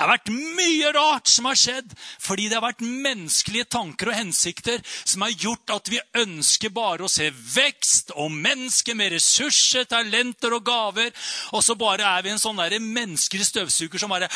Det 0.00 0.06
har 0.06 0.14
vært 0.14 0.30
mye 0.32 0.90
rart 0.96 1.28
som 1.28 1.44
har 1.44 1.58
skjedd 1.60 1.90
fordi 2.24 2.46
det 2.48 2.56
har 2.56 2.64
vært 2.64 2.80
menneskelige 2.80 3.66
tanker 3.68 4.08
og 4.08 4.16
hensikter 4.16 4.78
som 4.88 5.26
har 5.26 5.34
gjort 5.34 5.74
at 5.74 5.90
vi 5.92 6.00
ønsker 6.22 6.72
bare 6.72 7.04
å 7.04 7.12
se 7.12 7.26
vekst 7.28 8.14
og 8.16 8.32
mennesker 8.32 8.96
med 8.96 9.12
ressurser, 9.12 9.84
talenter 9.84 10.56
og 10.56 10.64
gaver. 10.64 11.12
Og 11.52 11.60
så 11.66 11.76
bare 11.76 12.08
er 12.16 12.24
vi 12.24 12.32
en 12.32 12.40
sånn 12.40 12.64
menneskelig 12.80 13.50
støvsuger 13.50 14.00
som 14.00 14.16
bare 14.16 14.32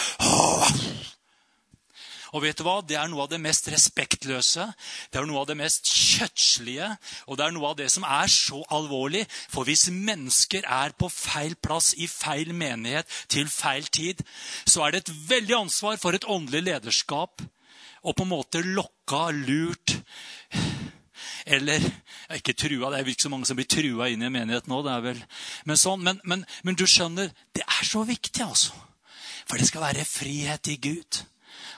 og 2.35 2.43
vet 2.43 2.59
du 2.59 2.65
hva? 2.67 2.81
Det 2.83 2.97
er 2.99 3.07
noe 3.11 3.25
av 3.25 3.31
det 3.31 3.39
mest 3.43 3.69
respektløse, 3.71 4.67
det 5.13 5.21
er 5.21 5.27
noe 5.31 5.45
av 5.45 5.49
det 5.51 5.57
mest 5.59 5.87
kjøttslige, 5.87 6.89
og 7.31 7.39
det 7.39 7.47
er 7.47 7.55
noe 7.55 7.71
av 7.71 7.77
det 7.79 7.87
som 7.95 8.07
er 8.09 8.31
så 8.33 8.59
alvorlig. 8.75 9.23
For 9.53 9.67
hvis 9.69 9.87
mennesker 9.95 10.67
er 10.67 10.97
på 10.99 11.11
feil 11.13 11.55
plass 11.63 11.93
i 11.95 12.09
feil 12.11 12.51
menighet 12.57 13.11
til 13.31 13.47
feil 13.51 13.87
tid, 13.87 14.25
så 14.67 14.83
er 14.83 14.95
det 14.95 15.05
et 15.05 15.13
veldig 15.31 15.61
ansvar 15.63 16.01
for 16.03 16.17
et 16.17 16.27
åndelig 16.27 16.65
lederskap 16.67 17.45
å 18.05 18.13
på 18.13 18.27
en 18.27 18.33
måte 18.35 18.65
lokka, 18.67 19.29
lurt 19.33 20.01
Eller 21.47 21.81
ikke 22.37 22.55
trua, 22.57 22.91
Det 22.91 22.99
er 22.99 23.09
ikke 23.09 23.27
så 23.27 23.31
mange 23.33 23.47
som 23.49 23.57
blir 23.57 23.69
trua 23.69 24.09
inn 24.09 24.23
i 24.23 24.27
en 24.27 24.33
menighet 24.33 24.67
nå. 24.69 24.81
det 24.83 24.93
er 24.93 25.05
vel, 25.05 25.21
Men, 25.65 25.77
sånn, 25.77 26.03
men, 26.03 26.21
men, 26.25 26.45
men 26.65 26.77
du 26.77 26.87
skjønner, 26.89 27.31
det 27.55 27.63
er 27.63 27.85
så 27.85 28.05
viktig, 28.05 28.43
altså. 28.43 28.73
For 29.45 29.61
det 29.61 29.69
skal 29.69 29.85
være 29.85 30.07
frihet 30.09 30.73
i 30.73 30.77
Gud. 30.81 31.21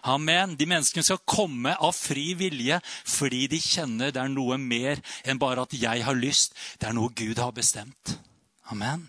Amen. 0.06 0.54
De 0.58 0.68
menneskene 0.70 1.04
skal 1.06 1.22
komme 1.26 1.74
av 1.74 1.94
fri 1.96 2.30
vilje 2.38 2.78
fordi 3.10 3.46
de 3.50 3.60
kjenner 3.62 4.14
det 4.14 4.22
er 4.22 4.32
noe 4.32 4.58
mer 4.60 5.02
enn 5.26 5.40
bare 5.42 5.66
at 5.66 5.74
jeg 5.76 6.06
har 6.06 6.18
lyst. 6.18 6.54
Det 6.78 6.88
er 6.88 6.96
noe 6.96 7.12
Gud 7.16 7.42
har 7.42 7.54
bestemt. 7.56 8.16
Amen. 8.70 9.08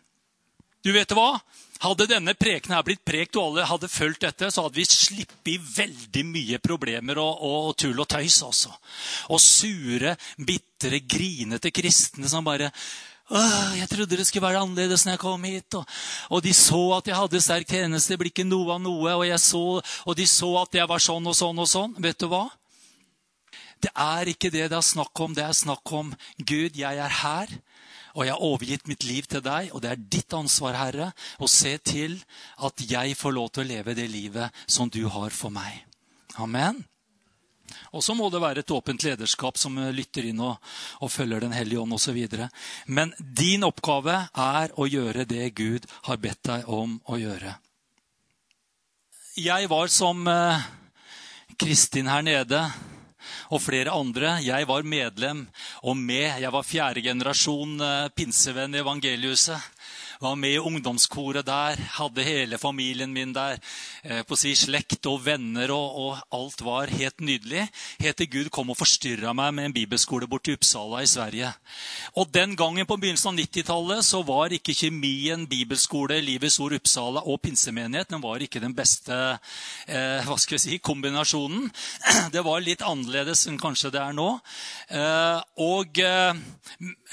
Du 0.86 0.94
vet 0.96 1.12
hva? 1.12 1.36
Hadde 1.84 2.08
denne 2.10 2.34
preken 2.34 2.74
her 2.74 2.86
blitt 2.86 3.04
prekt, 3.06 3.38
og 3.38 3.52
alle 3.52 3.66
hadde 3.70 3.90
fulgt 3.92 4.24
dette, 4.26 4.50
så 4.50 4.64
hadde 4.66 4.80
vi 4.80 4.86
sluppet 4.90 5.66
veldig 5.76 6.24
mye 6.26 6.60
problemer 6.64 7.20
og, 7.22 7.44
og, 7.46 7.76
tull 7.78 8.00
og 8.02 8.08
tøys. 8.10 8.40
også. 8.48 8.72
Og 9.36 9.42
sure, 9.42 10.16
bitre, 10.38 11.02
grinete 11.06 11.74
kristne 11.76 12.30
som 12.32 12.48
bare 12.48 12.72
jeg 13.28 13.88
trodde 13.92 14.16
det 14.16 14.28
skulle 14.28 14.48
være 14.48 14.62
annerledes 14.64 15.04
når 15.06 15.18
jeg 15.18 15.20
kom 15.20 15.44
hit. 15.44 15.76
Og, 15.76 15.98
og 16.32 16.44
de 16.44 16.54
så 16.56 16.82
at 16.98 17.10
jeg 17.10 17.20
hadde 17.20 17.42
sterk 17.44 17.68
tjeneste, 17.68 18.14
det 18.14 18.22
blir 18.22 18.32
ikke 18.32 18.48
noe 18.48 18.78
av 18.78 18.82
noe. 18.84 19.18
Og, 19.20 19.34
så, 19.44 19.64
og, 19.82 20.14
de 20.16 20.28
så 20.30 20.54
at 20.62 20.80
jeg 20.80 20.88
var 20.88 21.04
sånn 21.04 21.28
og 21.28 21.36
sånn 21.36 21.60
og 21.60 21.70
sånn. 21.70 21.98
Vet 22.04 22.24
du 22.24 22.30
hva? 22.32 22.46
Det 23.84 23.92
er 23.94 24.32
ikke 24.32 24.50
det 24.54 24.70
det 24.72 24.78
er 24.80 24.86
snakk 24.86 25.24
om. 25.26 25.36
Det 25.36 25.44
er 25.44 25.58
snakk 25.58 25.94
om 25.94 26.14
Gud, 26.40 26.80
jeg 26.80 27.04
er 27.04 27.20
her. 27.22 27.52
Og 28.18 28.26
jeg 28.26 28.34
har 28.34 28.48
overgitt 28.48 28.88
mitt 28.90 29.04
liv 29.06 29.28
til 29.30 29.44
deg, 29.46 29.70
og 29.78 29.84
det 29.84 29.92
er 29.92 30.06
ditt 30.16 30.34
ansvar, 30.34 30.74
Herre, 30.80 31.12
å 31.38 31.50
se 31.52 31.76
til 31.86 32.16
at 32.66 32.82
jeg 32.82 33.14
får 33.20 33.36
lov 33.36 33.52
til 33.54 33.68
å 33.68 33.70
leve 33.76 33.94
det 33.94 34.08
livet 34.10 34.64
som 34.66 34.90
du 34.90 35.04
har 35.06 35.36
for 35.36 35.54
meg. 35.54 35.84
Amen. 36.42 36.82
Og 37.92 38.04
så 38.04 38.16
må 38.16 38.30
det 38.32 38.42
være 38.42 38.64
et 38.64 38.74
åpent 38.74 39.04
lederskap 39.04 39.58
som 39.60 39.78
lytter 39.94 40.30
inn 40.30 40.42
og, 40.44 40.58
og 41.04 41.12
følger 41.12 41.44
Den 41.44 41.56
hellige 41.56 41.82
ånd 41.82 41.96
osv. 41.98 42.20
Men 42.88 43.14
din 43.20 43.66
oppgave 43.68 44.20
er 44.32 44.76
å 44.76 44.88
gjøre 44.88 45.28
det 45.30 45.50
Gud 45.58 45.88
har 46.08 46.22
bedt 46.22 46.44
deg 46.48 46.68
om 46.68 47.00
å 47.06 47.20
gjøre. 47.20 47.58
Jeg 49.38 49.70
var 49.70 49.92
som 49.94 50.24
eh, 50.32 50.64
Kristin 51.62 52.10
her 52.10 52.24
nede 52.26 52.64
og 53.54 53.62
flere 53.62 53.94
andre. 53.94 54.38
Jeg 54.42 54.68
var 54.68 54.88
medlem 54.88 55.44
og 55.84 55.98
med. 55.98 56.40
Jeg 56.42 56.54
var 56.54 56.66
fjerde 56.66 57.04
generasjon 57.06 57.78
eh, 57.84 58.08
pinsevenn 58.18 58.74
i 58.74 58.82
evangeliuset 58.82 59.77
var 60.20 60.36
med 60.36 60.56
i 60.56 60.60
ungdomskoret 60.60 61.46
der. 61.48 61.80
Hadde 61.98 62.26
hele 62.26 62.58
familien 62.58 63.14
min 63.14 63.34
der. 63.36 63.60
Eh, 64.04 64.24
på 64.28 64.36
å 64.36 64.40
si 64.40 64.54
Slekt 64.58 65.06
og 65.10 65.22
venner, 65.26 65.72
og, 65.72 65.98
og, 66.02 66.24
alt 66.34 66.62
var 66.66 66.92
helt 66.92 67.22
nydelig. 67.22 67.68
Helt 68.02 68.18
til 68.18 68.32
Gud 68.32 68.52
kom 68.54 68.72
og 68.74 68.80
forstyrra 68.80 69.34
meg 69.38 69.54
med 69.56 69.70
en 69.70 69.76
bibelskole 69.76 70.28
borti 70.30 70.56
Uppsala 70.58 71.04
i 71.04 71.10
Sverige. 71.10 71.54
Og 72.18 72.32
Den 72.34 72.56
gangen 72.58 72.86
på 72.86 72.98
begynnelsen 72.98 73.32
av 73.34 73.40
90-tallet 73.40 74.06
så 74.06 74.22
var 74.26 74.54
ikke 74.54 74.76
kjemien 74.76 75.48
bibelskole, 75.50 76.20
Livets 76.22 76.60
Ord 76.64 76.78
Uppsala 76.78 77.24
og 77.26 77.42
pinsemenighet 77.44 78.12
den 78.12 78.24
var 78.24 78.42
ikke 78.42 78.62
den 78.64 78.76
beste 78.76 79.16
eh, 79.88 80.26
hva 80.26 80.38
skal 80.40 80.58
vi 80.58 80.64
si, 80.64 80.80
kombinasjonen. 80.84 81.68
Det 82.34 82.44
var 82.46 82.64
litt 82.64 82.84
annerledes 82.86 83.46
enn 83.50 83.60
kanskje 83.60 83.92
det 83.94 84.02
er 84.02 84.16
nå. 84.16 84.28
Eh, 84.90 85.40
og 85.64 86.00
eh, 86.04 86.40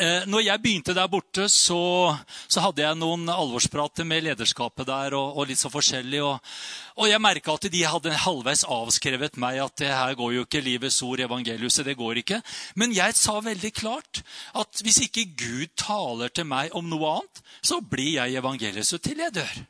eh 0.02 0.26
når 0.30 0.44
jeg 0.46 0.62
begynte 0.62 0.94
der 0.96 1.10
borte, 1.10 1.48
så, 1.52 2.14
så 2.48 2.64
hadde 2.64 2.82
jeg 2.82 2.93
noen 2.98 3.28
alvorsprater 3.30 4.06
med 4.08 4.24
lederskapet 4.26 4.86
der. 4.88 5.16
og, 5.18 5.36
og 5.38 5.48
litt 5.48 5.60
så 5.60 5.70
forskjellig. 5.72 6.22
Og, 6.24 6.54
og 6.96 7.10
jeg 7.10 7.22
merka 7.22 7.54
at 7.54 7.68
de 7.72 7.82
hadde 7.88 8.16
halvveis 8.24 8.64
avskrevet 8.64 9.38
meg 9.40 9.60
at 9.64 9.76
det 9.82 9.92
her 9.92 10.16
går 10.18 10.32
jo 10.38 10.46
ikke 10.46 10.64
livets 10.64 11.02
ord, 11.02 11.20
evangeliuset. 11.20 11.84
det 11.84 11.98
går 11.98 12.22
ikke. 12.22 12.40
Men 12.74 12.94
jeg 12.94 13.18
sa 13.18 13.38
veldig 13.40 13.72
klart 13.74 14.22
at 14.54 14.82
hvis 14.84 15.04
ikke 15.08 15.28
Gud 15.36 15.76
taler 15.76 16.32
til 16.32 16.48
meg 16.48 16.74
om 16.74 16.88
noe 16.88 17.18
annet, 17.18 17.44
så 17.62 17.80
blir 17.80 18.20
jeg 18.20 18.40
evangeliuset 18.40 19.02
til 19.02 19.24
jeg 19.24 19.34
dør. 19.40 19.64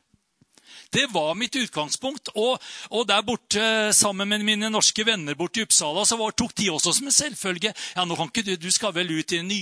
Det 0.93 1.05
var 1.13 1.35
mitt 1.35 1.55
utgangspunkt. 1.55 2.31
Og, 2.35 2.61
og, 2.89 3.07
der 3.07 3.23
borte 3.25 3.93
sammen 3.93 4.29
med 4.29 4.45
mine 4.47 4.69
norske 4.73 5.05
venner 5.05 5.37
borte 5.37 5.61
i 5.61 5.65
Uppsala 5.65 6.05
så 6.05 6.17
var, 6.19 6.35
tok 6.35 6.55
de 6.57 6.69
også 6.73 6.93
som 6.97 7.09
en 7.09 7.15
selvfølge. 7.15 7.73
Ja, 7.95 8.05
nå 8.05 8.17
kan 8.19 8.31
ikke 8.31 8.45
du, 8.47 8.55
du 8.59 8.71
skal 8.71 8.95
vel 8.95 9.11
ut 9.17 9.35
i 9.35 9.41
en 9.41 9.49
ny, 9.49 9.61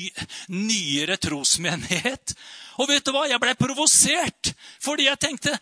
nyere 0.54 1.18
trosmenighet. 1.22 2.36
Og 2.82 2.90
vet 2.90 3.06
du 3.06 3.14
hva? 3.14 3.28
Jeg 3.30 3.42
ble 3.42 3.56
provosert 3.60 4.54
fordi 4.84 5.08
jeg 5.10 5.22
tenkte 5.22 5.58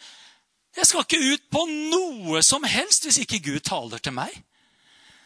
jeg 0.78 0.88
skal 0.88 1.04
ikke 1.04 1.34
ut 1.34 1.50
på 1.52 1.66
noe 1.68 2.40
som 2.48 2.64
helst 2.64 3.04
hvis 3.04 3.20
ikke 3.26 3.42
Gud 3.44 3.60
taler 3.68 4.00
til 4.00 4.16
meg. 4.16 4.32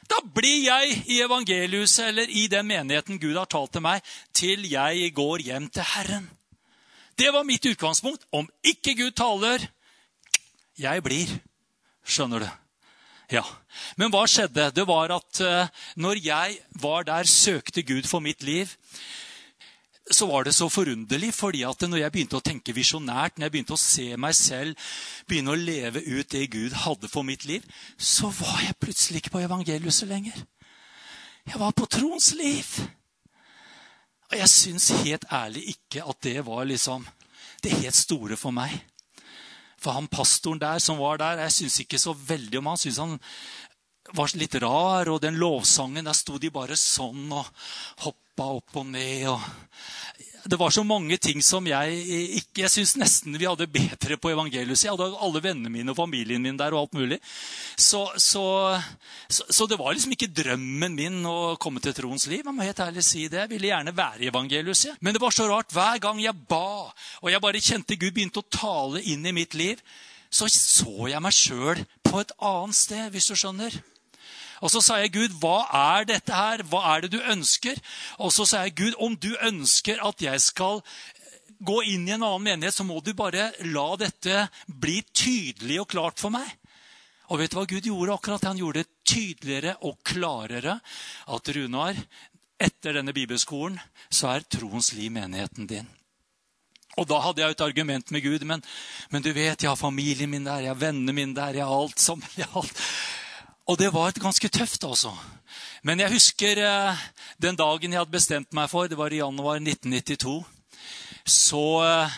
Da 0.09 0.17
blir 0.21 0.57
jeg 0.67 1.03
i 1.09 1.19
evangeliuset 1.25 2.09
eller 2.09 2.29
i 2.29 2.47
den 2.49 2.67
menigheten 2.69 3.19
Gud 3.21 3.37
har 3.37 3.49
talt 3.49 3.73
til 3.73 3.85
meg, 3.85 4.01
til 4.33 4.65
jeg 4.69 5.13
går 5.17 5.45
hjem 5.45 5.69
til 5.73 5.85
Herren. 5.95 6.27
Det 7.17 7.31
var 7.33 7.47
mitt 7.47 7.65
utgangspunkt. 7.65 8.25
Om 8.31 8.49
ikke 8.65 8.93
Gud 8.99 9.15
taler, 9.17 9.63
jeg 10.79 11.03
blir. 11.03 11.31
Skjønner 12.05 12.45
du? 12.45 12.49
Ja. 13.33 13.43
Men 13.97 14.11
hva 14.13 14.25
skjedde? 14.29 14.69
Det 14.75 14.85
var 14.87 15.13
at 15.15 15.41
uh, 15.41 15.85
når 15.97 16.21
jeg 16.21 16.57
var 16.81 17.07
der, 17.07 17.29
søkte 17.29 17.81
Gud 17.85 18.05
for 18.09 18.21
mitt 18.21 18.43
liv, 18.45 18.69
så 20.11 20.27
var 20.29 20.45
det 20.45 20.53
så 20.53 20.69
forunderlig. 20.69 21.33
fordi 21.33 21.63
at 21.63 21.81
når 21.81 21.97
jeg 21.97 22.11
begynte 22.11 22.37
å 22.37 22.45
tenke 22.45 22.75
visjonært, 22.75 23.37
når 23.37 23.45
jeg 23.45 23.51
begynte 23.51 23.73
å 23.73 23.81
se 23.81 24.17
meg 24.17 24.35
selv, 24.37 24.77
begynne 25.27 25.55
å 25.55 25.57
leve 25.57 26.03
ut 26.05 26.29
det 26.29 26.51
Gud 26.53 26.73
hadde 26.85 27.09
for 27.09 27.23
mitt 27.23 27.45
liv, 27.45 27.65
så 27.97 28.29
var 28.29 28.61
jeg 28.61 28.77
plutselig 28.79 29.23
ikke 29.23 29.33
på 29.37 29.41
evangeliet 29.47 30.05
lenger. 30.05 30.45
Jeg 31.45 31.59
var 31.59 31.73
på 31.73 31.85
troens 31.89 32.33
liv. 32.37 32.69
Og 34.31 34.37
jeg 34.37 34.49
syns 34.49 34.89
helt 35.05 35.25
ærlig 35.31 35.69
ikke 35.75 36.05
at 36.05 36.21
det 36.21 36.39
var 36.45 36.65
liksom 36.65 37.05
det 37.63 37.73
helt 37.81 37.97
store 37.97 38.37
for 38.37 38.53
meg. 38.53 38.77
For 39.85 39.93
han 39.93 40.09
pastoren 40.09 40.61
der 40.61 40.81
som 40.81 40.97
var 40.97 41.21
der, 41.21 41.43
jeg 41.45 41.53
syns 41.59 41.79
ikke 41.83 42.01
så 42.01 42.15
veldig 42.17 42.57
om 42.57 42.71
han. 42.71 42.81
synes 42.81 43.01
han 43.03 43.19
var 44.17 44.33
litt 44.33 44.57
rar. 44.63 45.11
Og 45.13 45.21
den 45.21 45.37
lovsangen, 45.41 46.05
der 46.05 46.17
sto 46.17 46.39
de 46.41 46.49
bare 46.53 46.77
sånn 46.79 47.29
og 47.29 47.45
hoppa 48.05 48.49
opp 48.57 48.81
og 48.81 48.89
ned. 48.89 49.27
og 49.29 49.41
det 50.45 50.57
var 50.59 50.69
så 50.69 50.83
mange 50.85 51.17
ting 51.17 51.41
som 51.43 51.65
jeg 51.65 52.01
ikke 52.39 52.61
Jeg 52.61 52.71
syns 52.71 52.93
nesten 53.01 53.37
vi 53.39 53.47
hadde 53.47 53.67
bedre 53.71 54.17
på 54.21 54.29
evangeliet. 54.29 54.83
Jeg 54.83 54.93
hadde 54.93 55.17
alle 55.25 55.41
vennene 55.41 55.71
mine 55.73 55.91
og 55.91 55.97
familien 55.97 56.41
min 56.41 56.57
der. 56.57 56.73
og 56.73 56.85
alt 56.85 56.93
mulig. 56.93 57.19
Så, 57.77 58.05
så, 58.17 58.45
så, 59.27 59.43
så, 59.49 59.65
det 59.65 59.79
var 59.79 59.93
liksom 59.93 60.13
ikke 60.13 60.29
drømmen 60.29 60.95
min 60.95 61.25
å 61.25 61.55
komme 61.61 61.81
til 61.81 61.95
troens 61.97 62.27
liv. 62.29 62.43
Jeg 62.45 62.53
må 62.53 62.65
helt 62.65 62.83
ærlig 62.85 63.03
si 63.03 63.25
det. 63.27 63.41
Jeg 63.41 63.53
ville 63.55 63.71
gjerne 63.71 63.95
være 63.97 64.21
i 64.23 64.29
evangeliet. 64.29 65.01
Men 65.01 65.17
det 65.17 65.21
var 65.21 65.33
så 65.33 65.49
rart. 65.49 65.73
Hver 65.73 65.99
gang 66.03 66.21
jeg 66.21 66.45
ba, 66.49 66.91
og 67.21 67.31
jeg 67.31 67.41
bare 67.41 67.63
kjente 67.63 67.97
Gud 67.99 68.13
begynte 68.13 68.43
å 68.43 68.49
tale 68.49 69.01
inn 69.01 69.25
i 69.25 69.33
mitt 69.35 69.57
liv, 69.57 69.81
så 70.29 70.47
så 70.51 71.09
jeg 71.09 71.21
meg 71.23 71.33
sjøl 71.33 71.81
på 72.05 72.21
et 72.21 72.33
annet 72.43 72.77
sted, 72.77 73.09
hvis 73.13 73.31
du 73.31 73.37
skjønner. 73.39 73.81
Og 74.65 74.71
så 74.73 74.81
sa 74.81 74.97
jeg, 74.97 75.13
Gud, 75.13 75.35
hva 75.37 75.67
er 75.93 76.07
dette 76.09 76.33
her? 76.33 76.63
Hva 76.65 76.81
er 76.95 77.05
det 77.05 77.13
du 77.13 77.19
ønsker? 77.21 77.77
Og 78.17 78.33
så 78.33 78.47
sa 78.49 78.63
jeg, 78.65 78.73
Gud, 78.79 78.95
om 78.97 79.13
du 79.13 79.35
ønsker 79.45 80.01
at 80.01 80.23
jeg 80.25 80.41
skal 80.41 80.81
gå 81.65 81.81
inn 81.93 82.07
i 82.09 82.15
en 82.15 82.25
annen 82.25 82.47
menighet, 82.47 82.73
så 82.73 82.85
må 82.87 82.97
du 83.05 83.13
bare 83.17 83.51
la 83.69 83.87
dette 84.01 84.47
bli 84.65 85.03
tydelig 85.13 85.83
og 85.83 85.91
klart 85.93 86.21
for 86.21 86.33
meg. 86.33 86.47
Og 87.29 87.41
vet 87.41 87.53
du 87.53 87.57
hva 87.57 87.65
Gud 87.69 87.85
gjorde 87.85 88.15
akkurat? 88.17 88.47
Han 88.49 88.59
gjorde 88.61 88.83
det 88.83 89.05
tydeligere 89.05 89.75
og 89.85 89.99
klarere 90.05 90.79
at 91.33 91.53
Runar, 91.55 92.01
etter 92.55 92.95
denne 92.95 93.13
bibelskolen, 93.13 93.77
så 94.09 94.31
er 94.31 94.45
troens 94.49 94.93
liv 94.95 95.11
menigheten 95.11 95.67
din. 95.69 95.87
Og 96.95 97.07
da 97.09 97.17
hadde 97.19 97.43
jeg 97.43 97.55
et 97.55 97.63
argument 97.65 98.11
med 98.15 98.23
Gud. 98.23 98.45
Men, 98.47 98.63
men 99.11 99.25
du 99.25 99.33
vet, 99.35 99.59
jeg 99.59 99.67
har 99.67 99.79
familien 99.79 100.31
min 100.31 100.45
der, 100.47 100.63
jeg 100.63 100.71
har 100.71 100.79
vennene 100.79 101.15
mine 101.15 101.35
der, 101.35 101.59
jeg 101.59 101.67
har 101.67 101.81
alt 101.81 101.99
som 101.99 102.23
jeg 102.39 102.47
har 102.53 102.63
alt. 102.63 102.83
Og 103.65 103.79
det 103.81 103.89
var 103.93 104.13
ganske 104.21 104.49
tøft, 104.53 104.83
altså. 104.85 105.11
Men 105.85 105.99
jeg 105.99 106.13
husker 106.13 106.59
eh, 106.61 107.05
den 107.41 107.57
dagen 107.57 107.93
jeg 107.93 108.01
hadde 108.01 108.13
bestemt 108.13 108.53
meg 108.53 108.69
for, 108.69 108.85
det 108.89 108.97
var 108.99 109.13
i 109.13 109.23
januar 109.23 109.57
1992, 109.57 110.35
så 111.25 111.63
eh, 111.81 112.17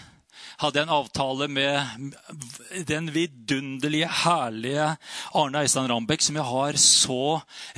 hadde 0.60 0.82
jeg 0.82 0.88
en 0.88 0.96
avtale 0.98 1.48
med 1.48 2.84
den 2.90 3.12
vidunderlige, 3.16 4.10
herlige 4.26 4.90
Arne 5.38 5.64
Eistein 5.64 5.88
Rambekk, 5.92 6.26
som 6.26 6.40
jeg 6.40 6.50
har 6.52 6.80
så 6.82 7.22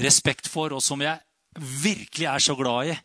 respekt 0.01 0.49
for, 0.49 0.73
og 0.73 0.81
som 0.81 1.05
jeg 1.05 1.21
virkelig 1.57 2.27
er 2.29 2.43
så 2.43 2.53
glad 2.57 2.91
i 2.91 2.95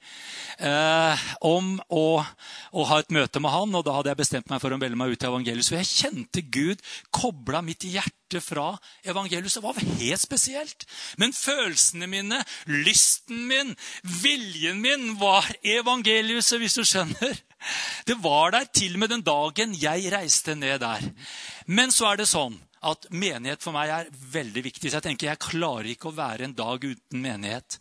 eh, 0.69 1.23
om 1.49 1.79
å, 1.89 2.21
å, 2.21 2.85
ha 2.91 2.99
et 3.01 3.15
møte 3.15 3.41
med 3.41 3.53
han. 3.55 3.73
og 3.75 3.87
Da 3.87 3.95
hadde 3.97 4.13
jeg 4.13 4.21
bestemt 4.21 4.51
meg 4.53 4.61
for 4.63 4.75
å 4.75 4.79
melde 4.81 4.99
meg 5.01 5.15
ut 5.15 5.21
til 5.21 5.31
evangeliet. 5.31 5.67
Så 5.67 5.79
jeg 5.79 5.91
kjente 5.91 6.45
Gud 6.53 6.83
kobla 7.15 7.63
mitt 7.65 7.87
hjerte 7.89 8.43
fra 8.45 8.75
evangeliet. 9.07 9.49
Det 9.55 9.65
var 9.65 9.81
helt 9.81 10.23
spesielt. 10.23 10.87
Men 11.21 11.35
følelsene 11.37 12.09
mine, 12.11 12.43
lysten 12.69 13.47
min, 13.49 13.73
viljen 14.23 14.83
min 14.85 15.15
var 15.21 15.49
evangeliet, 15.63 16.53
hvis 16.61 16.79
du 16.79 16.85
skjønner. 16.85 17.41
Det 18.05 18.19
var 18.21 18.53
der 18.53 18.69
til 18.69 18.99
og 18.99 19.01
med 19.01 19.15
den 19.15 19.25
dagen 19.25 19.73
jeg 19.81 20.13
reiste 20.13 20.53
ned 20.59 20.83
der. 20.85 21.09
Men 21.65 21.95
så 21.95 22.13
er 22.13 22.21
det 22.21 22.29
sånn 22.29 22.59
at 22.85 23.07
menighet 23.11 23.63
for 23.65 23.75
meg 23.75 23.91
er 23.93 24.11
veldig 24.35 24.65
viktig. 24.67 24.91
Så 24.91 24.99
jeg 24.99 25.07
tenker 25.07 25.31
jeg 25.31 25.43
klarer 25.43 25.89
ikke 25.91 26.11
å 26.11 26.17
være 26.17 26.49
en 26.49 26.57
dag 26.57 26.85
uten 26.85 27.23
menighet. 27.23 27.79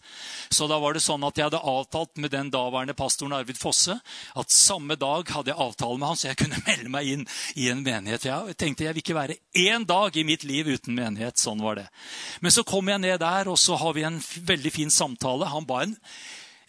Så 0.54 0.68
da 0.72 0.80
var 0.82 0.96
det 0.96 1.04
sånn 1.04 1.24
at 1.28 1.38
jeg 1.38 1.50
hadde 1.50 1.64
avtalt 1.74 2.20
med 2.22 2.34
den 2.34 2.52
daværende 2.54 2.96
pastoren 2.98 3.36
Arvid 3.38 3.60
Fosse 3.60 3.98
at 4.40 4.54
samme 4.56 4.98
dag 5.00 5.30
hadde 5.34 5.54
jeg 5.54 5.62
avtale 5.66 6.00
med 6.00 6.12
han, 6.12 6.20
så 6.20 6.30
jeg 6.32 6.42
kunne 6.44 6.62
melde 6.68 6.94
meg 6.94 7.12
inn 7.16 7.26
i 7.60 7.70
en 7.74 7.84
menighet. 7.86 8.30
Jeg 8.30 8.60
tenkte 8.60 8.88
jeg 8.88 8.98
vil 8.98 9.06
ikke 9.06 9.20
være 9.20 9.40
én 9.60 9.88
dag 9.90 10.16
i 10.16 10.28
mitt 10.28 10.48
liv 10.48 10.72
uten 10.72 10.96
menighet. 10.98 11.42
Sånn 11.42 11.64
var 11.64 11.82
det. 11.82 11.88
Men 12.42 12.56
så 12.56 12.66
kom 12.68 12.90
jeg 12.92 13.04
ned 13.04 13.20
der, 13.24 13.52
og 13.52 13.60
så 13.60 13.78
har 13.80 13.98
vi 13.98 14.08
en 14.08 14.22
veldig 14.22 14.74
fin 14.74 14.94
samtale. 14.94 15.52
Han 15.52 15.68
ba 15.68 15.84
en 15.84 15.98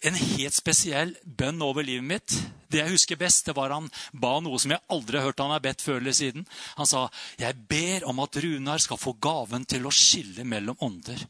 en 0.05 0.17
helt 0.17 0.55
spesiell 0.55 1.13
bønn 1.23 1.61
over 1.65 1.85
livet 1.85 2.05
mitt. 2.05 2.35
Det 2.69 2.81
jeg 2.81 2.93
husker 2.93 3.19
best, 3.19 3.45
det 3.47 3.55
var 3.57 3.73
han 3.73 3.89
ba 4.13 4.37
noe 4.43 4.59
som 4.61 4.73
jeg 4.73 4.83
aldri 4.93 5.19
har 5.19 5.29
hørt 5.29 5.41
han 5.41 5.53
har 5.53 5.63
bedt 5.63 5.83
før 5.85 6.01
eller 6.01 6.15
siden. 6.15 6.47
Han 6.77 6.89
sa, 6.89 7.09
'Jeg 7.39 7.55
ber 7.69 8.05
om 8.09 8.19
at 8.19 8.37
Runar 8.37 8.77
skal 8.77 8.97
få 8.97 9.13
gaven 9.13 9.65
til 9.65 9.85
å 9.85 9.91
skille 9.93 10.43
mellom 10.43 10.77
ånder'. 10.81 11.27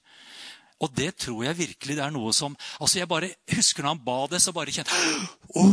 Og 0.84 0.91
det 0.91 1.15
tror 1.15 1.46
jeg 1.46 1.58
virkelig 1.58 1.96
det 1.96 2.03
er 2.03 2.12
noe 2.12 2.34
som 2.36 2.55
altså 2.84 3.00
Jeg 3.00 3.08
bare 3.08 3.29
husker 3.55 3.84
når 3.84 3.94
han 3.94 4.03
ba 4.03 4.27
det, 4.27 4.41
så 4.44 4.51
bare 4.51 4.74
kjente 4.75 4.91
oh, 5.55 5.72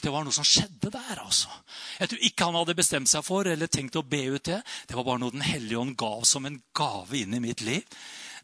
Det 0.00 0.08
var 0.08 0.24
noe 0.24 0.32
som 0.32 0.46
skjedde 0.46 0.88
der, 0.88 1.20
altså. 1.20 1.48
Jeg 2.00 2.08
tror 2.08 2.24
ikke 2.24 2.44
han 2.48 2.56
hadde 2.56 2.78
bestemt 2.78 3.10
seg 3.10 3.26
for 3.26 3.44
eller 3.44 3.66
tenkt 3.66 3.96
å 4.00 4.02
be 4.02 4.22
ut 4.24 4.44
det. 4.48 4.62
Det 4.88 4.96
var 4.96 5.04
bare 5.04 5.20
noe 5.20 5.34
Den 5.36 5.44
hellige 5.44 5.78
ånd 5.78 5.96
gav 6.00 6.24
som 6.24 6.46
en 6.46 6.62
gave 6.72 7.18
inn 7.18 7.34
i 7.34 7.44
mitt 7.44 7.60
liv 7.60 7.84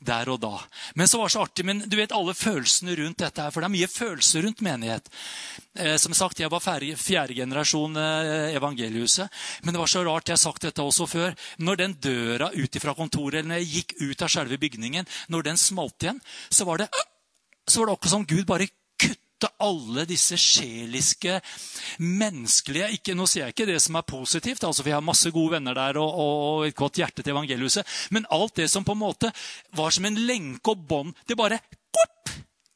der 0.07 0.31
og 0.33 0.41
da. 0.43 0.53
Men 0.95 1.09
så 1.09 1.19
var 1.19 1.31
det 1.31 1.35
så 1.37 1.45
artig, 1.45 1.65
men 1.67 1.83
du 1.89 1.97
vet 1.99 2.15
alle 2.15 2.35
følelsene 2.37 2.97
rundt 3.01 3.23
dette 3.25 3.43
her, 3.43 3.55
for 3.55 3.65
det 3.65 3.71
er 3.71 3.75
mye 3.77 3.91
følelser 3.91 4.47
rundt 4.47 4.63
menighet. 4.65 5.11
Eh, 5.75 5.97
som 5.99 6.15
sagt, 6.15 6.41
Jeg 6.41 6.51
var 6.51 6.63
fjerde 6.63 7.35
generasjon 7.35 7.97
eh, 7.97 8.55
evangelihuset. 8.57 9.29
Men 9.63 9.75
det 9.75 9.81
var 9.81 9.91
så 9.91 10.05
rart, 10.05 10.29
jeg 10.29 10.37
har 10.39 10.45
sagt 10.45 10.63
dette 10.63 10.83
også 10.83 11.07
før. 11.07 11.35
Når 11.59 11.77
den 11.77 11.97
døra 12.01 12.51
ut 12.55 12.81
fra 12.81 12.95
kontoret, 12.95 13.41
eller 13.41 13.55
når 13.55 13.63
jeg 13.65 13.73
gikk 13.75 13.97
ut 14.01 14.23
av 14.23 14.29
selve 14.29 14.59
bygningen, 14.59 15.07
når 15.29 15.43
den 15.43 15.57
smalt 15.57 16.03
igjen, 16.03 16.21
så 16.51 16.65
var 16.65 16.85
det, 16.85 16.89
så 17.67 17.81
var 17.81 17.87
det 17.87 17.97
akkurat 17.99 18.15
som 18.15 18.27
Gud 18.27 18.47
bare 18.47 18.69
alle 19.63 20.05
disse 20.09 20.39
sjeliske, 20.41 21.39
menneskelige 21.99 22.91
ikke, 22.99 23.15
Nå 23.15 23.27
sier 23.31 23.47
jeg 23.47 23.55
ikke 23.55 23.69
det 23.69 23.81
som 23.83 23.99
er 23.99 24.07
positivt, 24.09 24.65
altså 24.67 24.85
vi 24.87 24.95
har 24.95 25.05
masse 25.05 25.31
gode 25.35 25.57
venner 25.57 25.77
der 25.77 25.99
og, 26.03 26.19
og 26.25 26.67
et 26.69 26.77
godt 26.79 27.01
hjerte 27.01 27.23
til 27.23 27.35
evangeliuset, 27.35 27.87
men 28.15 28.29
alt 28.35 28.57
det 28.61 28.69
som 28.73 28.87
på 28.87 28.97
en 28.97 29.03
måte 29.05 29.31
var 29.77 29.95
som 29.95 30.07
en 30.09 30.19
lenke 30.27 30.75
og 30.75 30.87
bånd 30.89 31.13
Det 31.29 31.37
bare 31.39 31.61
kopp, 31.95 32.33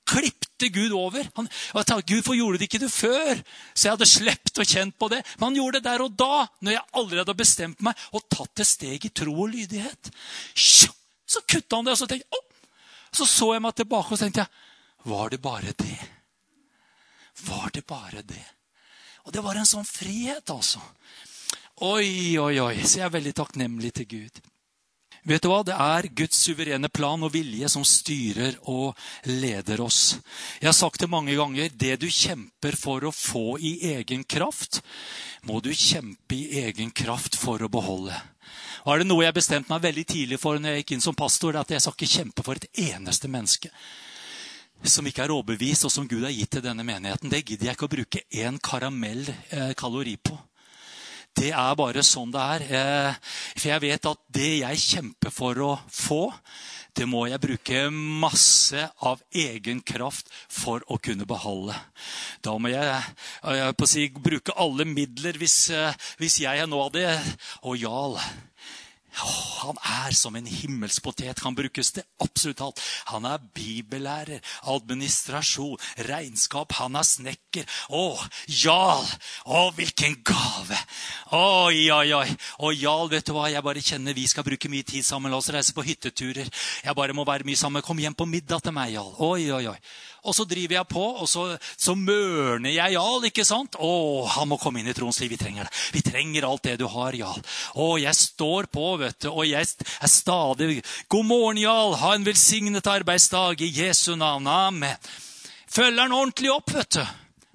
klipte 0.08 0.68
Gud 0.72 0.94
over. 0.96 1.26
Han, 1.36 1.48
jeg 1.48 1.86
tenkte, 1.86 2.06
Gud, 2.08 2.22
hvorfor 2.22 2.38
gjorde 2.38 2.60
det 2.60 2.68
ikke 2.68 2.82
det 2.82 2.90
før? 2.92 3.42
Så 3.74 3.88
jeg 3.88 3.96
hadde 3.96 4.08
sluppet 4.08 4.62
og 4.62 4.70
kjent 4.72 4.96
på 4.98 5.08
det. 5.12 5.20
Men 5.36 5.48
han 5.48 5.58
gjorde 5.58 5.78
det 5.78 5.88
der 5.88 6.04
og 6.04 6.14
da, 6.18 6.46
når 6.64 6.74
jeg 6.74 6.84
allerede 6.92 7.24
hadde 7.24 7.38
bestemt 7.42 7.84
meg 7.84 8.06
og 8.12 8.24
tatt 8.32 8.64
et 8.64 8.70
steg 8.70 9.04
i 9.04 9.12
tro 9.22 9.34
og 9.34 9.52
lydighet. 9.52 10.12
Så 10.56 11.44
kutta 11.44 11.76
han 11.76 11.88
det, 11.88 11.94
og 11.96 12.00
så 12.00 12.08
tenkte 12.10 12.24
jeg, 12.24 12.46
så 13.18 13.26
så 13.28 13.52
jeg 13.54 13.64
meg 13.64 13.76
tilbake 13.76 14.14
og 14.14 14.20
tenkte 14.20 14.44
jeg, 14.44 14.64
var 15.08 15.30
det 15.32 15.40
bare 15.42 15.74
det? 15.78 16.07
Var 17.46 17.70
det 17.74 17.86
bare 17.86 18.22
det? 18.22 18.44
Og 19.26 19.32
det 19.32 19.42
var 19.44 19.58
en 19.60 19.68
sånn 19.68 19.86
frihet, 19.86 20.50
altså. 20.50 20.80
Oi, 21.84 22.38
oi, 22.40 22.54
oi. 22.58 22.76
Så 22.82 22.98
jeg 22.98 23.06
er 23.06 23.12
veldig 23.14 23.34
takknemlig 23.38 23.92
til 24.00 24.08
Gud. 24.10 24.40
Vet 25.28 25.44
du 25.44 25.50
hva? 25.50 25.60
Det 25.66 25.74
er 25.76 26.08
Guds 26.16 26.38
suverene 26.40 26.88
plan 26.88 27.22
og 27.26 27.34
vilje 27.34 27.68
som 27.68 27.84
styrer 27.84 28.56
og 28.70 28.96
leder 29.28 29.82
oss. 29.84 30.16
Jeg 30.62 30.70
har 30.70 30.76
sagt 30.78 31.02
det 31.02 31.10
mange 31.12 31.36
ganger. 31.36 31.68
Det 31.68 31.98
du 32.00 32.08
kjemper 32.08 32.78
for 32.78 33.04
å 33.04 33.12
få 33.12 33.58
i 33.60 33.74
egen 33.92 34.24
kraft, 34.24 34.80
må 35.44 35.60
du 35.60 35.70
kjempe 35.74 36.38
i 36.38 36.64
egen 36.64 36.90
kraft 36.90 37.36
for 37.36 37.62
å 37.62 37.70
beholde. 37.70 38.16
Og 38.86 38.94
er 38.94 39.02
det 39.02 39.10
noe 39.10 39.26
jeg 39.26 39.36
bestemte 39.36 39.68
meg 39.68 39.84
veldig 39.84 40.06
tidlig 40.08 40.40
for 40.40 40.56
når 40.56 40.78
jeg 40.78 40.84
gikk 40.84 40.96
inn 40.96 41.04
som 41.04 41.18
pastor, 41.18 41.52
det 41.52 41.60
er 41.60 41.66
at 41.66 41.74
jeg 41.76 41.84
skal 41.84 41.98
ikke 41.98 42.14
kjempe 42.14 42.46
for 42.46 42.56
et 42.56 42.84
eneste 42.88 43.28
menneske 43.28 43.74
som 44.86 45.06
ikke 45.06 45.24
er 45.24 45.34
overbevist, 45.34 45.86
og 45.88 45.92
som 45.92 46.06
Gud 46.08 46.22
har 46.26 46.34
gitt 46.34 46.52
til 46.56 46.64
denne 46.64 46.86
menigheten, 46.86 47.30
det 47.32 47.44
gidder 47.44 47.70
jeg 47.70 47.78
ikke 47.78 47.88
å 47.88 47.96
bruke 47.96 48.24
én 48.30 48.60
karamell 48.62 49.26
eh, 49.50 49.72
kalori 49.78 50.16
på. 50.20 50.38
Det 51.38 51.52
er 51.54 51.74
bare 51.78 52.02
sånn 52.02 52.32
det 52.34 52.42
er. 52.42 52.64
Eh, 52.78 53.34
for 53.54 53.68
jeg 53.70 53.84
vet 53.84 54.10
at 54.10 54.22
det 54.34 54.50
jeg 54.62 54.84
kjemper 54.84 55.34
for 55.34 55.60
å 55.62 55.72
få, 55.86 56.22
det 56.98 57.06
må 57.06 57.26
jeg 57.30 57.42
bruke 57.42 57.82
masse 57.92 58.88
av 59.06 59.20
egen 59.30 59.82
kraft 59.86 60.32
for 60.50 60.82
å 60.90 60.98
kunne 61.02 61.28
beholde. 61.28 61.76
Da 62.42 62.56
må 62.58 62.72
jeg, 62.72 62.98
jeg 63.54 63.78
på 63.78 63.86
å 63.86 63.90
si, 63.90 64.08
bruke 64.10 64.56
alle 64.58 64.88
midler 64.88 65.38
hvis, 65.38 65.68
eh, 65.70 65.94
hvis 66.18 66.40
jeg 66.42 66.66
nå 66.66 66.82
hadde 66.88 67.06
Å, 67.62 67.74
Jarl, 67.78 68.18
han 69.18 69.78
er 69.82 70.14
som 70.16 70.36
en 70.38 70.46
himmelsk 70.46 71.02
potet. 71.04 71.40
Kan 71.42 71.56
brukes 71.58 71.92
til 71.94 72.06
absolutt 72.22 72.62
alt. 72.64 72.82
Han 73.12 73.26
er 73.28 73.42
bibellærer, 73.54 74.42
administrasjon, 74.74 75.78
regnskap. 76.08 76.76
Han 76.80 76.98
er 76.98 77.06
snekker. 77.06 77.68
Å, 77.90 78.04
Jarl! 78.46 79.06
Å, 79.46 79.68
hvilken 79.76 80.18
gave! 80.26 80.78
Oi, 81.36 81.88
oi, 81.94 82.12
oi. 82.16 82.28
Og 82.64 82.74
Jarl, 82.76 83.10
vet 83.12 83.26
du 83.28 83.34
hva? 83.36 83.48
Jeg 83.52 83.64
bare 83.66 83.84
kjenner 83.84 84.16
vi 84.16 84.28
skal 84.30 84.46
bruke 84.46 84.70
mye 84.72 84.86
tid 84.86 85.06
sammen. 85.06 85.32
La 85.32 85.40
oss 85.40 85.50
reise 85.54 85.74
på 85.76 85.86
hytteturer. 85.86 86.50
Jeg 86.84 86.98
bare 86.98 87.16
må 87.16 87.26
være 87.28 87.48
mye 87.48 87.58
sammen. 87.58 87.84
Kom 87.84 88.00
hjem 88.02 88.16
på 88.18 88.28
middag 88.28 88.64
til 88.64 88.76
meg, 88.76 88.94
Jarl. 88.96 89.14
Oi, 89.28 89.50
oi, 89.54 89.64
oi. 89.74 89.78
Og 90.26 90.34
så 90.34 90.46
driver 90.48 90.78
jeg 90.78 90.88
på, 90.90 91.04
og 91.22 91.28
så, 91.30 91.44
så 91.76 91.94
mørner 91.98 92.72
jeg 92.72 92.96
Jarl. 92.96 93.28
ikke 93.28 93.46
sant? 93.46 93.78
Å, 93.78 93.92
han 94.34 94.50
må 94.50 94.58
komme 94.60 94.82
inn 94.82 94.90
i 94.90 94.96
troens 94.96 95.20
liv. 95.22 95.30
Vi 95.34 95.40
trenger 95.40 95.68
det. 95.68 95.74
Vi 95.94 96.02
trenger 96.06 96.48
alt 96.48 96.66
det 96.66 96.78
du 96.80 96.88
har, 96.90 97.16
Jarl. 97.16 97.44
Å, 97.78 97.88
jeg 98.02 98.18
står 98.18 98.68
på, 98.72 98.90
vet 99.02 99.20
du. 99.24 99.30
Og 99.30 99.46
jeg 99.48 99.68
er 99.68 100.12
stadig 100.12 100.80
God 101.08 101.30
morgen, 101.30 101.62
Jarl. 101.62 101.96
Ha 102.02 102.16
en 102.16 102.26
velsignet 102.26 102.90
arbeidsdag 102.90 103.62
i 103.64 103.72
Jesu 103.82 104.14
navn. 104.18 104.50
Amen. 104.50 105.08
Følger 105.68 106.02
han 106.06 106.16
ordentlig 106.16 106.52
opp, 106.52 106.72
vet 106.74 106.98
du. 106.98 107.04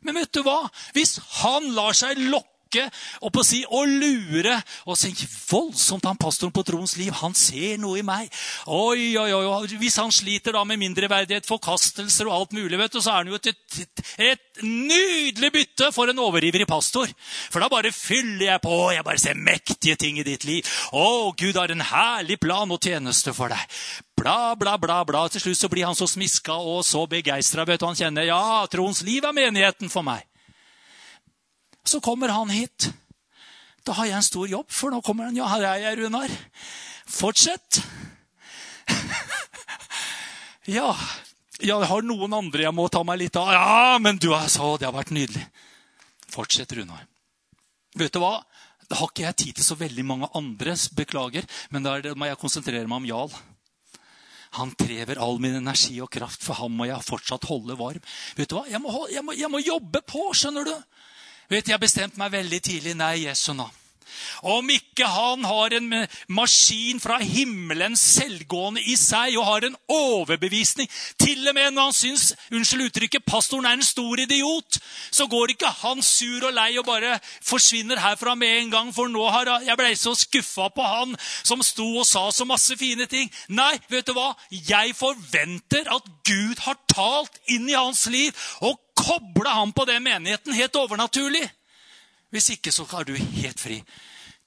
Men 0.04 0.20
vet 0.20 0.34
du 0.36 0.44
hva? 0.46 0.62
Hvis 0.96 1.18
han 1.42 1.72
lar 1.76 1.96
seg 1.98 2.20
lokke 2.20 2.53
lokke 2.74 2.90
og 3.24 3.32
på 3.34 3.42
å 3.42 3.46
si, 3.46 3.62
og 3.70 3.88
lure. 3.88 4.56
Og 4.88 4.98
tenk 4.98 5.24
voldsomt 5.50 6.06
han 6.06 6.20
pastoren 6.20 6.54
på 6.54 6.64
troens 6.66 6.96
liv. 6.98 7.14
Han 7.22 7.34
ser 7.34 7.78
noe 7.82 8.00
i 8.00 8.06
meg. 8.06 8.32
Oi, 8.68 9.16
oi, 9.18 9.32
oi. 9.34 9.78
Hvis 9.80 9.98
han 10.02 10.12
sliter 10.12 10.54
da 10.54 10.64
med 10.66 10.82
mindreverdighet, 10.82 11.48
forkastelser 11.48 12.28
og 12.28 12.36
alt 12.38 12.56
mulig, 12.58 12.78
vet 12.80 12.94
du, 12.94 13.02
så 13.02 13.14
er 13.14 13.22
han 13.22 13.32
jo 13.32 13.40
et, 13.40 13.52
et, 13.80 14.04
et 14.18 14.64
nydelig 14.64 15.52
bytte 15.54 15.92
for 15.94 16.10
en 16.10 16.24
overivrig 16.24 16.68
pastor. 16.68 17.12
For 17.52 17.64
da 17.64 17.70
bare 17.72 17.94
fyller 17.94 18.50
jeg 18.54 18.64
på. 18.64 18.80
Jeg 18.94 19.08
bare 19.08 19.22
ser 19.22 19.40
mektige 19.40 19.98
ting 20.00 20.20
i 20.20 20.28
ditt 20.28 20.48
liv. 20.48 20.68
Å, 20.94 21.34
Gud 21.38 21.60
har 21.60 21.74
en 21.74 21.86
herlig 21.94 22.40
plan 22.42 22.72
og 22.72 22.82
tjeneste 22.84 23.36
for 23.36 23.54
deg. 23.54 23.78
Bla, 24.20 24.56
bla, 24.60 24.78
bla. 24.78 25.02
bla. 25.08 25.26
Til 25.32 25.48
slutt 25.48 25.62
så 25.64 25.72
blir 25.72 25.88
han 25.88 25.98
så 25.98 26.08
smiska 26.10 26.56
og 26.58 26.84
så 26.88 27.06
begeistra. 27.10 27.68
Han 27.84 27.98
kjenner 27.98 28.28
ja, 28.28 28.44
troens 28.72 29.02
liv 29.06 29.26
er 29.26 29.36
menigheten 29.36 29.92
for 29.92 30.06
meg. 30.06 30.24
Så 31.84 32.00
kommer 32.04 32.32
han 32.34 32.50
hit. 32.50 32.90
Da 33.84 33.96
har 33.98 34.08
jeg 34.08 34.16
en 34.16 34.26
stor 34.26 34.48
jobb, 34.48 34.70
for 34.72 34.94
nå 34.94 35.02
kommer 35.04 35.28
han. 35.28 35.38
Ja, 35.38 35.50
her 35.52 35.66
er 35.74 35.82
jeg, 35.84 36.00
Runar. 36.00 36.32
Fortsett. 37.10 37.82
ja, 40.78 40.94
jeg 41.64 41.90
har 41.90 42.06
noen 42.08 42.36
andre 42.36 42.66
jeg 42.66 42.76
må 42.76 42.88
ta 42.92 43.04
meg 43.08 43.20
litt 43.26 43.40
av. 43.40 43.52
Ja, 43.52 43.98
men 44.00 44.20
du 44.22 44.32
er 44.36 44.48
så, 44.52 44.76
det 44.80 44.88
har 44.88 44.96
vært 44.96 45.14
nydelig. 45.16 45.44
Fortsett, 46.32 46.72
Runar. 46.80 47.04
Vet 48.00 48.16
du 48.16 48.22
hva? 48.24 48.38
Da 48.90 49.00
har 49.00 49.12
ikke 49.12 49.26
jeg 49.28 49.40
tid 49.42 49.58
til 49.58 49.68
så 49.68 49.78
veldig 49.80 50.06
mange 50.08 50.30
andres, 50.38 50.88
Beklager. 50.96 51.48
Men 51.74 51.86
da 51.86 51.98
må 52.16 52.30
jeg 52.30 52.40
konsentrere 52.42 52.88
meg 52.88 53.04
om 53.04 53.10
Jarl. 53.10 53.36
Han 54.54 54.74
krever 54.78 55.18
all 55.22 55.40
min 55.42 55.56
energi 55.58 55.98
og 56.04 56.12
kraft, 56.14 56.44
for 56.46 56.60
han 56.60 56.74
må 56.78 56.86
jeg 56.86 57.06
fortsatt 57.06 57.48
holde 57.50 57.78
varm. 57.80 58.04
Vet 58.38 58.52
du 58.52 58.60
hva? 58.60 58.68
Jeg 58.70 58.82
må, 58.84 58.92
jeg 59.10 59.26
må, 59.26 59.34
jeg 59.38 59.50
må 59.50 59.62
jobbe 59.64 60.04
på, 60.06 60.28
skjønner 60.38 60.68
du. 60.68 60.76
Vet, 61.50 61.70
Jeg 61.70 61.80
bestemte 61.80 62.18
meg 62.18 62.32
veldig 62.32 62.62
tidlig. 62.62 62.96
Nei, 62.96 63.26
Jesu 63.28 63.54
navn. 63.54 63.83
Om 64.44 64.70
ikke 64.74 65.08
han 65.08 65.46
har 65.48 65.76
en 65.78 65.90
maskin 66.28 67.00
fra 67.04 67.20
himmelen 67.22 67.96
selvgående 68.00 68.84
i 68.90 68.96
seg 69.00 69.38
og 69.40 69.48
har 69.48 69.68
en 69.68 69.78
overbevisning 69.92 70.90
Til 71.22 71.48
og 71.48 71.56
med 71.56 71.74
når 71.74 71.90
han 71.90 71.96
syns 71.96 72.26
unnskyld 72.54 72.88
uttrykket, 72.88 73.26
pastoren 73.26 73.68
er 73.68 73.78
en 73.78 73.86
stor 73.86 74.20
idiot, 74.20 74.80
så 75.12 75.28
går 75.30 75.54
ikke 75.54 75.72
han 75.82 76.02
sur 76.06 76.48
og 76.48 76.54
lei 76.56 76.72
og 76.80 76.88
bare 76.88 77.18
forsvinner 77.46 78.02
herfra 78.02 78.36
med 78.36 78.58
en 78.58 78.72
gang. 78.74 78.92
For 78.96 79.12
nå 79.12 79.24
har 79.34 79.52
jeg 79.66 79.78
ble 79.80 79.92
så 80.00 80.16
skuffa 80.18 80.70
på 80.74 80.86
han 80.88 81.16
som 81.44 81.64
sto 81.66 81.88
og 82.02 82.08
sa 82.08 82.26
så 82.32 82.48
masse 82.50 82.78
fine 82.80 83.08
ting. 83.10 83.32
Nei, 83.54 83.74
vet 83.92 84.08
du 84.08 84.14
hva? 84.18 84.32
Jeg 84.52 84.96
forventer 84.98 85.90
at 85.94 86.10
Gud 86.28 86.64
har 86.66 86.80
talt 86.92 87.40
inn 87.52 87.70
i 87.70 87.78
hans 87.78 88.06
liv 88.12 88.32
og 88.62 88.80
kobla 88.98 89.58
ham 89.60 89.74
på 89.76 89.86
den 89.90 90.04
menigheten 90.06 90.56
helt 90.56 90.76
overnaturlig. 90.80 91.46
Hvis 92.34 92.50
ikke 92.56 92.72
så 92.74 92.88
er 92.98 93.06
du 93.06 93.14
helt 93.14 93.62
fri 93.62 93.78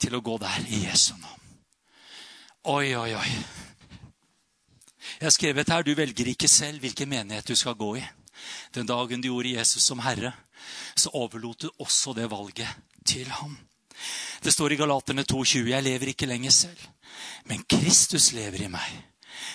til 0.03 0.17
å 0.17 0.23
gå 0.25 0.35
der 0.43 0.65
i 0.67 0.83
Jesu 0.89 1.13
navn. 1.15 1.43
Oi, 2.67 2.97
oi, 2.99 3.13
oi. 3.15 3.29
Jeg 5.21 5.23
har 5.29 5.35
skrevet 5.35 5.71
her 5.71 5.87
du 5.87 5.93
velger 5.95 6.33
ikke 6.33 6.51
selv 6.51 6.83
hvilken 6.83 7.09
menighet 7.09 7.47
du 7.47 7.55
skal 7.55 7.79
gå 7.79 7.93
i. 8.01 8.03
Den 8.75 8.91
dagen 8.91 9.23
du 9.23 9.29
gjorde 9.31 9.55
Jesus 9.55 9.87
som 9.87 10.03
herre, 10.03 10.33
så 10.99 11.15
overlot 11.15 11.63
du 11.63 11.71
også 11.79 12.13
det 12.19 12.27
valget 12.31 12.67
til 13.07 13.31
ham. 13.31 13.55
Det 14.43 14.53
står 14.53 14.75
i 14.75 14.81
Galaterne 14.83 15.23
2,20.: 15.23 15.71
Jeg 15.71 15.83
lever 15.83 16.11
ikke 16.11 16.27
lenger 16.27 16.51
selv, 16.51 16.83
men 17.45 17.63
Kristus 17.71 18.33
lever 18.33 18.67
i 18.67 18.73
meg. 18.73 18.99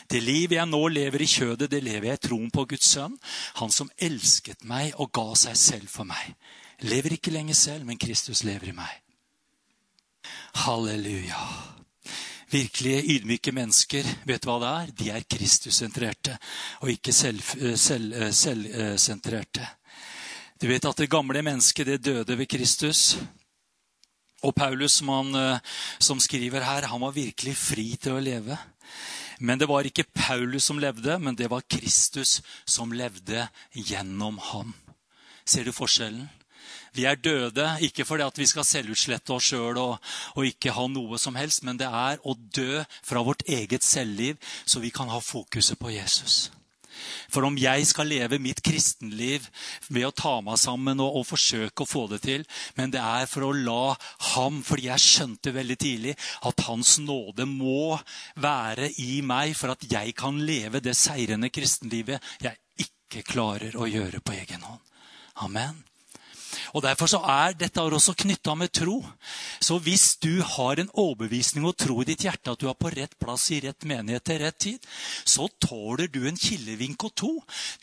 Det 0.08 0.24
liv 0.24 0.56
jeg 0.56 0.72
nå 0.72 0.82
lever 0.88 1.22
i 1.22 1.28
kjødet, 1.28 1.72
det 1.72 1.84
lever 1.84 2.08
jeg 2.08 2.20
i 2.20 2.28
troen 2.28 2.50
på 2.52 2.66
Guds 2.66 2.88
sønn, 2.96 3.20
han 3.60 3.72
som 3.72 3.92
elsket 3.98 4.64
meg 4.64 4.96
og 4.96 5.12
ga 5.12 5.34
seg 5.36 5.58
selv 5.58 5.92
for 5.92 6.08
meg. 6.08 6.36
Lever 6.82 7.18
ikke 7.18 7.34
lenger 7.34 7.58
selv, 7.58 7.86
men 7.86 8.00
Kristus 8.02 8.44
lever 8.44 8.72
i 8.72 8.78
meg. 8.78 8.96
Halleluja. 10.64 11.42
Virkelige 12.52 13.04
ydmyke 13.16 13.54
mennesker, 13.56 14.08
vet 14.28 14.44
du 14.44 14.50
hva 14.50 14.58
det 14.60 14.72
er? 14.72 14.96
De 15.00 15.12
er 15.16 15.28
Kristus-sentrerte 15.38 16.36
og 16.82 16.92
ikke 16.92 17.14
selvsentrerte. 17.16 17.78
Selv, 17.78 18.18
selv, 18.34 18.98
selv 19.00 19.70
du 20.62 20.68
vet 20.70 20.86
at 20.86 21.00
det 21.02 21.10
gamle 21.10 21.42
mennesket 21.42 21.88
det 21.90 22.04
døde 22.06 22.36
ved 22.38 22.46
Kristus. 22.46 23.16
Og 24.46 24.54
Paulus, 24.54 25.00
som, 25.00 25.10
han, 25.10 25.36
eh, 25.36 25.58
som 25.98 26.20
skriver 26.22 26.62
her, 26.62 26.86
han 26.86 27.02
var 27.02 27.16
virkelig 27.16 27.56
fri 27.58 27.88
til 27.98 28.20
å 28.20 28.22
leve. 28.22 28.58
Men 29.40 29.58
det 29.58 29.66
var 29.70 29.90
ikke 29.90 30.06
Paulus 30.14 30.68
som 30.70 30.78
levde, 30.78 31.18
men 31.18 31.34
det 31.38 31.50
var 31.50 31.66
Kristus 31.66 32.44
som 32.66 32.94
levde 32.94 33.48
gjennom 33.74 34.38
ham. 34.52 34.76
Ser 35.46 35.66
du 35.66 35.74
forskjellen? 35.74 36.30
Vi 36.96 37.06
er 37.08 37.20
døde 37.20 37.68
ikke 37.88 38.06
fordi 38.08 38.26
at 38.28 38.40
vi 38.40 38.48
skal 38.50 38.68
selvutslette 38.68 39.32
oss 39.32 39.52
sjøl 39.52 39.78
og, 39.80 39.94
og, 40.36 40.46
ikke 40.48 40.74
ha 40.76 40.88
noe 40.92 41.20
som 41.22 41.38
helst, 41.40 41.64
men 41.64 41.80
det 41.80 41.88
er 41.88 42.20
å 42.28 42.36
dø 42.36 42.82
fra 43.00 43.24
vårt 43.24 43.46
eget 43.48 43.86
selvliv, 43.88 44.40
så 44.66 44.84
vi 44.84 44.92
kan 44.92 45.12
ha 45.12 45.22
fokuset 45.24 45.80
på 45.80 45.94
Jesus. 45.94 46.50
For 47.32 47.46
om 47.48 47.56
jeg 47.58 47.86
skal 47.88 48.12
leve 48.12 48.40
mitt 48.42 48.60
kristenliv 48.66 49.48
ved 49.88 50.06
å 50.06 50.14
ta 50.16 50.34
meg 50.44 50.60
sammen 50.62 51.00
og, 51.02 51.22
og, 51.22 51.26
forsøke 51.32 51.86
å 51.86 51.90
få 51.90 52.06
det 52.12 52.22
til, 52.26 52.46
men 52.78 52.94
det 52.94 53.02
er 53.02 53.30
for 53.32 53.48
å 53.48 53.54
la 53.56 53.96
ham 54.34 54.60
Fordi 54.66 54.90
jeg 54.90 55.06
skjønte 55.06 55.54
veldig 55.56 55.78
tidlig 55.80 56.16
at 56.48 56.66
hans 56.68 56.98
nåde 57.02 57.48
må 57.50 57.98
være 58.42 58.92
i 59.02 59.22
meg 59.26 59.56
for 59.58 59.74
at 59.74 59.86
jeg 59.90 60.16
kan 60.20 60.40
leve 60.46 60.84
det 60.84 60.98
seirende 61.00 61.50
kristenlivet 61.54 62.22
jeg 62.44 62.86
ikke 62.86 63.26
klarer 63.28 63.80
å 63.80 63.90
gjøre 63.90 64.22
på 64.24 64.36
egen 64.38 64.68
hånd. 64.68 64.84
Amen. 65.42 65.91
Og 66.76 66.84
Derfor 66.86 67.10
så 67.10 67.20
er 67.28 67.56
dette 67.58 67.82
også 67.84 68.14
knytta 68.18 68.56
med 68.56 68.72
tro. 68.74 69.02
Så 69.60 69.78
hvis 69.84 70.16
du 70.24 70.42
har 70.42 70.80
en 70.80 70.92
overbevisning 70.94 71.66
og 71.68 71.78
tro 71.80 72.00
i 72.02 72.08
ditt 72.08 72.24
hjerte 72.26 72.54
at 72.54 72.62
du 72.62 72.70
er 72.70 72.78
på 72.78 72.92
rett 72.94 73.18
plass 73.20 73.50
i 73.52 73.60
rett 73.64 73.86
menighet 73.88 74.26
til 74.28 74.40
rett 74.42 74.60
tid, 74.62 74.88
så 75.26 75.48
tåler 75.62 76.08
du 76.12 76.24
en 76.28 76.40
kilevink 76.40 77.04
og 77.08 77.16
to. 77.16 77.32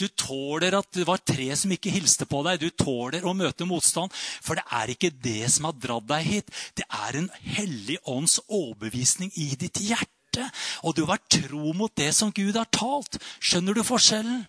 Du 0.00 0.08
tåler 0.08 0.78
at 0.78 0.90
det 0.96 1.06
var 1.08 1.22
tre 1.22 1.50
som 1.56 1.72
ikke 1.74 1.92
hilste 1.94 2.28
på 2.28 2.42
deg. 2.46 2.62
Du 2.62 2.70
tåler 2.70 3.26
å 3.26 3.36
møte 3.36 3.68
motstand. 3.68 4.14
For 4.14 4.58
det 4.58 4.66
er 4.80 4.94
ikke 4.94 5.12
det 5.24 5.50
som 5.52 5.68
har 5.68 5.78
dratt 5.78 6.08
deg 6.08 6.28
hit. 6.28 6.54
Det 6.78 6.86
er 6.88 7.20
en 7.20 7.32
hellig 7.58 7.98
ånds 8.08 8.38
overbevisning 8.46 9.32
i 9.36 9.52
ditt 9.60 9.82
hjerte. 9.84 10.48
Og 10.86 10.94
du 10.96 11.04
har 11.08 11.20
tro 11.32 11.72
mot 11.74 11.92
det 11.98 12.12
som 12.16 12.32
Gud 12.34 12.56
har 12.56 12.68
talt. 12.72 13.18
Skjønner 13.40 13.76
du 13.76 13.82
forskjellen? 13.86 14.46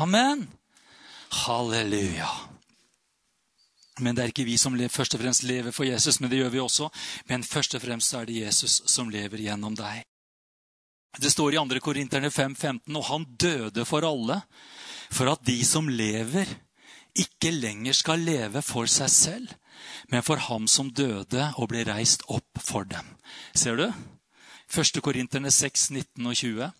Amen. 0.00 0.48
Halleluja. 1.44 2.53
Men 4.00 4.16
det 4.16 4.24
er 4.24 4.32
ikke 4.32 4.46
vi 4.48 4.56
som 4.58 4.74
først 4.90 5.14
og 5.14 5.22
fremst 5.22 5.44
lever 5.46 5.72
for 5.72 5.86
Jesus, 5.86 6.18
men 6.20 6.30
det 6.30 6.40
gjør 6.40 6.50
vi 6.50 6.60
også. 6.60 6.88
Men 7.28 7.44
først 7.46 7.74
og 7.74 7.82
fremst 7.84 8.14
er 8.14 8.26
det 8.26 8.40
Jesus 8.40 8.82
som 8.90 9.10
lever 9.10 9.38
gjennom 9.38 9.76
deg. 9.78 10.02
Det 11.14 11.30
står 11.30 11.54
i 11.54 11.60
2. 11.62 11.78
Korinterne 11.80 12.30
5,15.: 12.30 12.96
Og 12.96 13.04
han 13.04 13.24
døde 13.38 13.84
for 13.84 14.02
alle, 14.02 14.40
for 15.10 15.30
at 15.30 15.44
de 15.46 15.60
som 15.64 15.88
lever, 15.88 16.48
ikke 17.14 17.52
lenger 17.54 17.94
skal 17.94 18.18
leve 18.18 18.62
for 18.62 18.90
seg 18.90 19.10
selv, 19.10 19.52
men 20.10 20.22
for 20.26 20.36
ham 20.36 20.66
som 20.66 20.90
døde 20.90 21.52
og 21.54 21.68
ble 21.70 21.84
reist 21.86 22.26
opp 22.26 22.58
for 22.58 22.84
dem. 22.84 23.06
Ser 23.54 23.78
du? 23.78 23.86
1. 24.70 25.00
Korinterne 25.04 25.50
6, 25.52 25.90
19 25.90 26.26
og 26.26 26.34
20. 26.34 26.70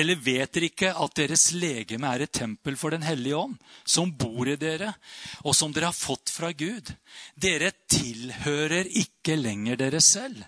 Eller 0.00 0.16
vet 0.22 0.52
dere 0.54 0.68
ikke 0.70 0.92
at 0.94 1.16
deres 1.18 1.52
legeme 1.54 2.08
er 2.08 2.20
et 2.24 2.32
tempel 2.32 2.76
for 2.76 2.90
Den 2.90 3.02
hellige 3.06 3.36
ånd, 3.36 3.56
som 3.84 4.12
bor 4.12 4.48
i 4.48 4.56
dere, 4.56 4.94
og 5.44 5.54
som 5.54 5.72
dere 5.72 5.90
har 5.90 5.96
fått 5.96 6.30
fra 6.32 6.52
Gud? 6.52 6.92
Dere 7.34 7.72
tilhører 7.88 8.86
ikke 9.02 9.36
lenger 9.36 9.76
dere 9.76 10.00
selv. 10.00 10.42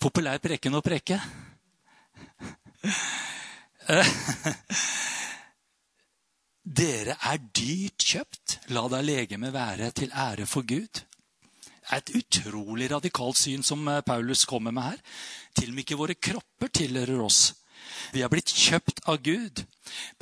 Populær 0.00 0.38
preken 0.42 0.74
å 0.74 0.82
preke. 0.82 1.20
Dere 6.80 7.16
er 7.26 7.38
dyrt 7.56 8.04
kjøpt. 8.04 8.58
La 8.74 8.88
da 8.90 9.00
legemet 9.02 9.52
være 9.54 9.90
til 9.96 10.12
ære 10.14 10.46
for 10.46 10.62
Gud 10.66 11.04
et 11.96 12.12
utrolig 12.16 12.90
radikalt 12.92 13.38
syn 13.40 13.64
som 13.66 13.86
eh, 13.88 14.02
Paulus 14.06 14.44
kommer 14.48 14.74
med 14.74 14.92
her. 14.92 15.00
Til 15.56 15.72
og 15.72 15.76
med 15.76 15.84
ikke 15.84 15.98
våre 16.00 16.16
kropper 16.16 16.72
tilhører 16.80 17.22
oss. 17.24 17.40
Vi 18.14 18.22
er 18.24 18.30
blitt 18.32 18.50
kjøpt 18.54 19.02
av 19.10 19.20
Gud, 19.22 19.62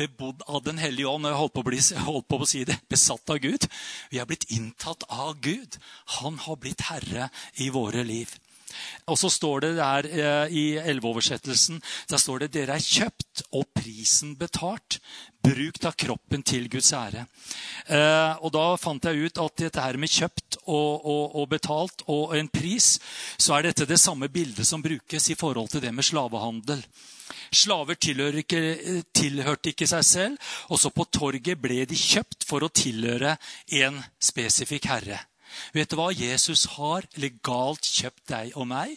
bebodd 0.01 0.43
av 0.49 0.65
Den 0.67 0.81
hellige 0.81 1.09
ånd. 1.09 1.29
Jeg 1.29 1.39
holdt 1.39 1.55
på, 1.55 1.63
å 1.63 1.69
bli, 1.69 1.81
holdt 2.09 2.29
på 2.29 2.41
å 2.41 2.49
si 2.49 2.65
det. 2.69 2.79
Besatt 2.91 3.31
av 3.33 3.41
Gud. 3.43 3.69
Vi 4.13 4.21
er 4.21 4.29
blitt 4.29 4.49
inntatt 4.55 5.07
av 5.09 5.39
Gud. 5.45 5.79
Han 6.19 6.41
har 6.45 6.61
blitt 6.61 6.89
herre 6.89 7.31
i 7.63 7.71
våre 7.75 8.05
liv. 8.07 8.35
Og 9.09 9.19
så 9.19 9.31
står 9.33 9.65
det 9.65 9.73
der 9.79 10.09
eh, 10.09 10.53
i 10.53 10.65
elleveoversettelsen 10.79 11.81
der 12.11 12.21
står 12.21 12.45
det 12.45 12.53
dere 12.57 12.77
er 12.77 12.85
kjøpt 12.85 13.45
og 13.53 13.69
prisen 13.77 14.35
betalt. 14.39 15.01
Bruk 15.45 15.79
da 15.81 15.93
kroppen 15.95 16.43
til 16.43 16.67
Guds 16.71 16.91
ære. 16.93 17.25
Eh, 17.87 18.33
og 18.43 18.53
Da 18.53 18.65
fant 18.77 19.05
jeg 19.05 19.29
ut 19.29 19.39
at 19.39 19.61
dette 19.63 19.85
her 19.85 19.97
med 19.97 20.13
kjøpt 20.13 20.59
og, 20.67 21.05
og, 21.05 21.37
og, 21.37 21.47
betalt 21.49 22.03
og 22.07 22.35
en 22.37 22.49
pris, 22.49 22.97
så 23.39 23.57
er 23.57 23.69
dette 23.69 23.87
det 23.89 24.01
samme 24.01 24.29
bildet 24.29 24.67
som 24.67 24.83
brukes 24.83 25.31
i 25.31 25.39
forhold 25.39 25.71
til 25.73 25.85
det 25.85 25.95
med 25.95 26.05
slavehandel. 26.05 26.83
Slaver 27.53 27.97
ikke, 27.97 28.61
tilhørte 29.15 29.73
ikke 29.73 29.87
seg 29.89 30.05
selv, 30.05 30.37
og 30.69 30.81
så 30.81 30.91
på 30.91 31.05
torget 31.05 31.61
ble 31.61 31.85
de 31.89 31.97
kjøpt 31.97 32.45
for 32.49 32.65
å 32.65 32.73
tilhøre 32.73 33.37
en 33.81 34.03
spesifikk 34.21 34.89
herre. 34.91 35.21
Vet 35.77 35.91
du 35.91 35.99
hva? 35.99 36.11
Jesus 36.15 36.67
har 36.77 37.07
legalt 37.21 37.87
kjøpt 37.87 38.25
deg 38.33 38.57
og 38.57 38.69
meg 38.71 38.97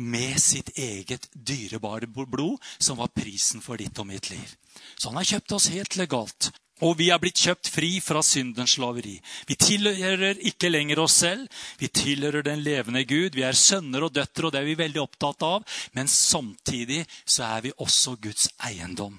med 0.00 0.38
sitt 0.40 0.70
eget 0.78 1.26
dyrebare 1.34 2.06
blod, 2.06 2.58
som 2.78 3.00
var 3.00 3.12
prisen 3.14 3.60
for 3.60 3.80
ditt 3.80 3.98
og 3.98 4.08
mitt 4.08 4.30
liv. 4.30 4.56
Så 4.96 5.10
han 5.10 5.18
har 5.20 5.28
kjøpt 5.34 5.56
oss 5.58 5.70
helt 5.74 5.96
legalt. 5.98 6.50
Og 6.80 6.94
vi 6.96 7.10
er 7.12 7.20
blitt 7.20 7.40
kjøpt 7.42 7.68
fri 7.68 7.90
fra 8.00 8.22
syndens 8.24 8.78
slaveri. 8.78 9.18
Vi 9.48 9.56
tilhører 9.60 10.40
ikke 10.48 10.70
lenger 10.70 11.02
oss 11.02 11.18
selv. 11.20 11.48
Vi 11.76 11.90
tilhører 11.92 12.46
den 12.46 12.62
levende 12.64 13.04
Gud. 13.04 13.36
Vi 13.36 13.44
er 13.44 13.58
sønner 13.58 14.06
og 14.06 14.14
døtre, 14.16 14.46
og 14.48 14.54
det 14.54 14.62
er 14.62 14.70
vi 14.70 14.78
veldig 14.80 15.02
opptatt 15.02 15.44
av. 15.44 15.66
Men 15.92 16.08
samtidig 16.08 17.02
så 17.26 17.50
er 17.50 17.66
vi 17.66 17.76
også 17.76 18.16
Guds 18.22 18.48
eiendom. 18.64 19.18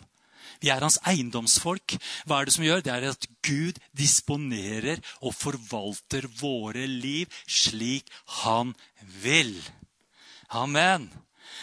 Vi 0.61 0.69
er 0.69 0.83
hans 0.85 0.99
eiendomsfolk. 1.09 1.97
Hva 2.29 2.39
er 2.39 2.47
det 2.47 2.55
som 2.55 2.65
gjør? 2.65 2.83
Det 2.85 2.93
er 2.93 3.09
at 3.09 3.27
Gud 3.45 3.79
disponerer 3.97 5.01
og 5.21 5.33
forvalter 5.35 6.27
våre 6.39 6.85
liv 6.85 7.31
slik 7.49 8.11
han 8.41 8.75
vil. 9.23 9.55
Amen. 10.53 11.09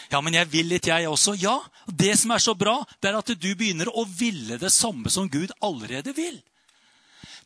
Ja, 0.09 0.21
men 0.25 0.35
jeg 0.35 0.49
vil 0.51 0.71
litt, 0.73 0.89
jeg 0.89 1.09
også. 1.09 1.37
Ja, 1.39 1.59
det 1.87 2.15
som 2.19 2.33
er 2.33 2.43
så 2.43 2.55
bra, 2.59 2.81
det 3.01 3.11
er 3.11 3.19
at 3.21 3.33
du 3.37 3.51
begynner 3.55 3.91
å 3.93 4.07
ville 4.09 4.59
det 4.61 4.73
samme 4.73 5.13
som 5.13 5.29
Gud 5.31 5.53
allerede 5.65 6.15
vil. 6.17 6.41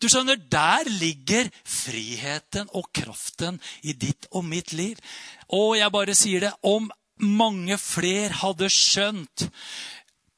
Du 0.02 0.08
skjønner, 0.10 0.36
Der 0.36 0.88
ligger 0.88 1.50
friheten 1.64 2.70
og 2.74 2.88
kraften 2.94 3.60
i 3.82 3.92
ditt 3.92 4.26
og 4.32 4.44
mitt 4.44 4.72
liv. 4.72 4.98
Og 5.48 5.76
jeg 5.78 5.94
bare 5.94 6.14
sier 6.14 6.40
det, 6.40 6.52
om 6.62 6.90
mange 7.22 7.78
flere 7.78 8.34
hadde 8.34 8.70
skjønt 8.72 9.46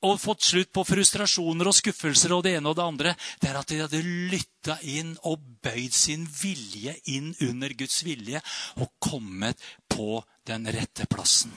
og 0.04 0.20
fått 0.20 0.44
slutt 0.44 0.72
på 0.74 0.84
frustrasjoner 0.84 1.70
og 1.70 1.76
skuffelser 1.76 2.34
og 2.36 2.44
det 2.44 2.56
ene 2.58 2.70
og 2.70 2.76
det 2.78 2.84
andre, 2.84 3.14
det 3.40 3.50
er 3.50 3.58
at 3.60 3.70
de 3.70 3.80
hadde 3.82 4.02
lytta 4.32 4.76
inn 4.92 5.14
og 5.28 5.42
bøyd 5.64 5.94
sin 5.96 6.26
vilje 6.28 6.96
inn 7.14 7.32
under 7.46 7.72
Guds 7.78 8.02
vilje 8.04 8.42
og 8.82 8.92
kommet 9.02 9.60
på 9.88 10.20
den 10.48 10.68
rette 10.68 11.08
plassen. 11.10 11.54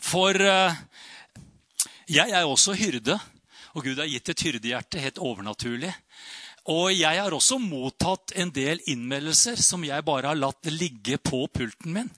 For 0.00 0.36
uh, 0.36 0.76
jeg 2.08 2.32
er 2.32 2.44
også 2.48 2.76
hyrde, 2.78 3.18
og 3.76 3.84
Gud 3.84 4.00
har 4.00 4.08
gitt 4.08 4.30
et 4.32 4.44
hyrdehjerte 4.46 5.00
helt 5.02 5.20
overnaturlig. 5.20 5.92
Og 6.68 6.92
jeg 6.92 7.20
har 7.20 7.32
også 7.32 7.58
mottatt 7.62 8.34
en 8.36 8.50
del 8.52 8.80
innmeldelser 8.92 9.60
som 9.60 9.84
jeg 9.84 10.04
bare 10.04 10.32
har 10.32 10.40
latt 10.40 10.68
ligge 10.72 11.16
på 11.20 11.46
pulten 11.52 11.94
min 11.94 12.10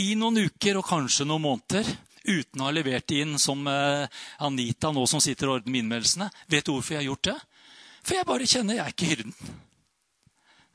i 0.00 0.14
noen 0.18 0.40
uker 0.48 0.80
og 0.80 0.88
kanskje 0.88 1.26
noen 1.28 1.44
måneder 1.44 1.86
uten 2.24 2.60
å 2.60 2.68
ha 2.68 2.72
levert 2.74 3.10
inn 3.14 3.38
som 3.40 3.66
eh, 3.68 4.08
Anita, 4.44 4.92
nå 4.92 5.06
som 5.10 5.20
sitter 5.22 5.48
og 5.48 5.54
ordner 5.60 5.78
innmeldelsene. 5.80 6.30
Vet 6.50 6.66
du 6.66 6.72
hvorfor 6.74 6.96
jeg 6.96 7.02
har 7.02 7.10
gjort 7.10 7.28
det? 7.30 7.38
For 8.04 8.18
jeg 8.18 8.28
bare 8.28 8.50
kjenner 8.50 8.78
jeg 8.78 8.84
er 8.84 8.92
ikke 8.94 9.10
hyrden. 9.12 9.34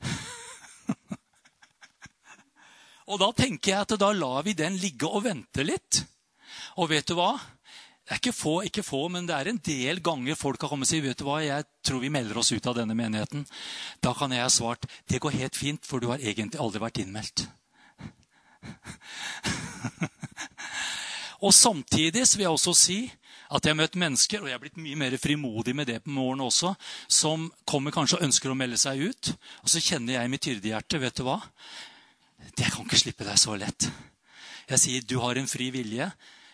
og 3.10 3.16
da 3.22 3.28
tenker 3.36 3.72
jeg 3.72 3.80
at 3.84 3.96
da 4.00 4.10
lar 4.16 4.42
vi 4.46 4.52
den 4.58 4.74
ligge 4.80 5.06
og 5.10 5.24
vente 5.26 5.62
litt. 5.66 6.02
Og 6.78 6.90
vet 6.90 7.06
du 7.10 7.14
hva? 7.18 7.32
Det 8.10 8.16
er 8.16 8.20
ikke 8.24 8.34
få, 8.34 8.54
ikke 8.66 8.82
få, 8.82 9.04
men 9.14 9.26
det 9.28 9.36
er 9.36 9.46
en 9.52 9.60
del 9.62 10.00
ganger 10.02 10.34
folk 10.38 10.58
har 10.64 10.70
kommet 10.72 10.88
og 10.88 10.90
sagt 10.90 11.04
vet 11.04 11.20
du 11.20 11.28
hva, 11.28 11.38
jeg 11.44 11.62
tror 11.86 12.00
vi 12.02 12.10
melder 12.10 12.40
oss 12.40 12.50
ut 12.50 12.66
av 12.66 12.74
denne 12.80 12.96
menigheten. 12.98 13.46
Da 14.02 14.10
kan 14.18 14.34
jeg 14.34 14.42
ha 14.42 14.50
svart 14.50 14.88
det 15.06 15.22
går 15.22 15.38
helt 15.38 15.54
fint, 15.58 15.86
for 15.86 16.02
du 16.02 16.10
har 16.10 16.18
egentlig 16.18 16.58
aldri 16.58 16.82
vært 16.82 16.98
innmeldt. 17.04 17.46
og 21.40 21.54
Samtidig 21.54 22.26
vil 22.36 22.44
jeg 22.44 22.52
også 22.52 22.74
si 22.76 23.00
at 23.50 23.64
jeg 23.64 23.72
har 23.72 23.78
møtt 23.80 23.96
mennesker, 23.98 24.42
og 24.42 24.46
jeg 24.46 24.54
har 24.54 24.62
blitt 24.62 24.78
mye 24.78 24.98
mer 24.98 25.16
frimodig 25.18 25.74
med 25.74 25.88
det 25.90 25.98
på 26.04 26.12
morgenen 26.14 26.46
også, 26.46 26.74
som 27.10 27.48
kommer 27.66 27.94
kanskje 27.94 28.20
og 28.20 28.26
ønsker 28.28 28.52
å 28.52 28.58
melde 28.58 28.78
seg 28.78 29.02
ut. 29.10 29.32
Og 29.64 29.72
så 29.72 29.82
kjenner 29.82 30.14
jeg 30.14 30.28
i 30.28 30.30
mitt 30.30 30.46
hyrdehjerte 30.46 31.00
vet 31.02 31.18
du 31.18 31.24
hva? 31.26 31.40
Jeg 32.54 32.70
kan 32.70 32.86
ikke 32.86 33.00
slippe 33.00 33.26
deg 33.26 33.40
så 33.40 33.56
lett. 33.58 33.88
Jeg 34.70 34.78
sier 34.78 35.06
du 35.08 35.16
har 35.24 35.40
en 35.40 35.50
fri 35.50 35.70
vilje, 35.74 36.06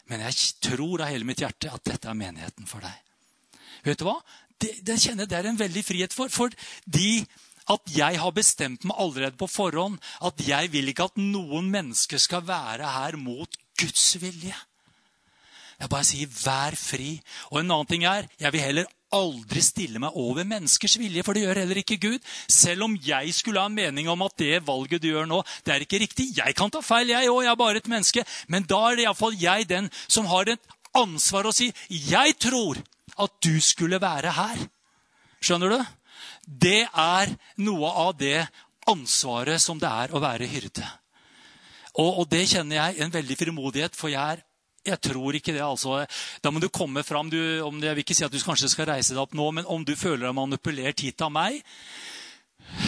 men 0.08 0.22
jeg 0.24 0.54
tror 0.64 1.04
av 1.04 1.12
hele 1.12 1.28
mitt 1.28 1.42
hjerte 1.42 1.72
at 1.74 1.84
dette 1.84 2.08
er 2.08 2.16
menigheten 2.16 2.68
for 2.70 2.84
deg. 2.84 3.60
Vet 3.84 4.00
du 4.00 4.06
hva? 4.08 4.16
Det, 4.56 4.72
det 4.86 4.96
kjenner 5.02 5.28
det 5.28 5.36
er 5.36 5.50
en 5.50 5.60
veldig 5.60 5.82
frihet 5.84 6.16
for. 6.16 6.32
Fordi 6.32 7.26
at 7.74 7.92
jeg 7.92 8.20
har 8.22 8.32
bestemt 8.32 8.86
meg 8.88 8.96
allerede 9.02 9.36
på 9.36 9.50
forhånd 9.50 9.98
at 10.24 10.40
jeg 10.46 10.70
vil 10.72 10.88
ikke 10.92 11.10
at 11.10 11.20
noen 11.20 11.68
mennesker 11.72 12.22
skal 12.22 12.46
være 12.46 12.88
her 12.94 13.18
mot 13.20 13.60
Guds 13.76 14.14
vilje. 14.22 14.54
Jeg 15.80 15.90
bare 15.92 16.04
sier 16.04 16.26
'vær 16.26 16.72
fri'. 16.72 17.20
Og 17.50 17.60
en 17.60 17.70
annen 17.70 17.86
ting 17.86 18.04
er, 18.04 18.28
jeg 18.40 18.52
vil 18.52 18.60
heller 18.60 18.86
aldri 19.12 19.62
stille 19.62 20.00
meg 20.02 20.16
over 20.18 20.44
menneskers 20.44 20.96
vilje, 20.98 21.22
for 21.22 21.36
det 21.36 21.44
gjør 21.44 21.60
heller 21.62 21.80
ikke 21.82 22.00
Gud. 22.00 22.18
Selv 22.48 22.86
om 22.88 22.96
jeg 22.96 23.34
skulle 23.34 23.60
ha 23.60 23.66
en 23.70 23.76
mening 23.76 24.08
om 24.08 24.22
at 24.22 24.36
det 24.38 24.66
valget 24.66 25.02
du 25.02 25.08
gjør 25.08 25.28
nå, 25.30 25.42
det 25.64 25.74
er 25.74 25.84
ikke 25.84 26.00
riktig. 26.02 26.30
Jeg 26.36 26.56
kan 26.58 26.70
ta 26.70 26.80
feil, 26.80 27.12
jeg 27.12 27.30
òg. 27.30 27.42
Jeg 27.44 27.52
er 27.52 27.60
bare 27.60 27.76
et 27.76 27.88
menneske. 27.92 28.24
Men 28.48 28.62
da 28.62 28.80
er 28.90 28.96
det 28.96 29.06
iallfall 29.06 29.36
jeg 29.40 29.68
den 29.68 29.90
som 30.08 30.26
har 30.26 30.48
et 30.48 30.60
ansvar 30.96 31.46
å 31.46 31.52
si 31.52 31.72
'Jeg 31.88 32.38
tror 32.38 32.76
at 33.18 33.30
du 33.42 33.60
skulle 33.60 34.00
være 34.00 34.32
her'. 34.32 34.68
Skjønner 35.40 35.68
du? 35.70 35.86
Det 36.46 36.88
er 36.94 37.36
noe 37.58 37.90
av 37.90 38.16
det 38.18 38.48
ansvaret 38.88 39.60
som 39.60 39.78
det 39.78 39.88
er 39.88 40.14
å 40.14 40.22
være 40.22 40.46
hyrde. 40.46 40.86
Og, 41.96 42.18
og 42.20 42.30
det 42.30 42.48
kjenner 42.48 42.76
jeg 42.76 43.00
en 43.00 43.12
veldig 43.12 43.36
frimodighet, 43.36 43.96
for 43.96 44.08
jeg 44.08 44.20
er 44.20 44.42
jeg 44.86 45.00
tror 45.10 45.36
ikke 45.36 45.54
det. 45.54 45.62
altså. 45.64 46.04
Da 46.42 46.52
må 46.52 46.62
du 46.62 46.68
komme 46.68 47.02
fram. 47.06 47.30
Du, 47.30 47.38
det, 47.38 47.88
jeg 47.88 47.98
vil 47.98 48.04
ikke 48.04 48.18
si 48.18 48.26
at 48.26 48.34
du 48.34 48.40
kanskje 48.42 48.70
skal 48.72 48.90
reise 48.92 49.14
deg 49.14 49.22
opp 49.22 49.36
nå, 49.36 49.50
men 49.58 49.68
om 49.70 49.84
du 49.86 49.96
føler 49.98 50.28
deg 50.28 50.36
manipulert 50.38 51.04
hit 51.04 51.24
av 51.24 51.32
meg, 51.34 51.62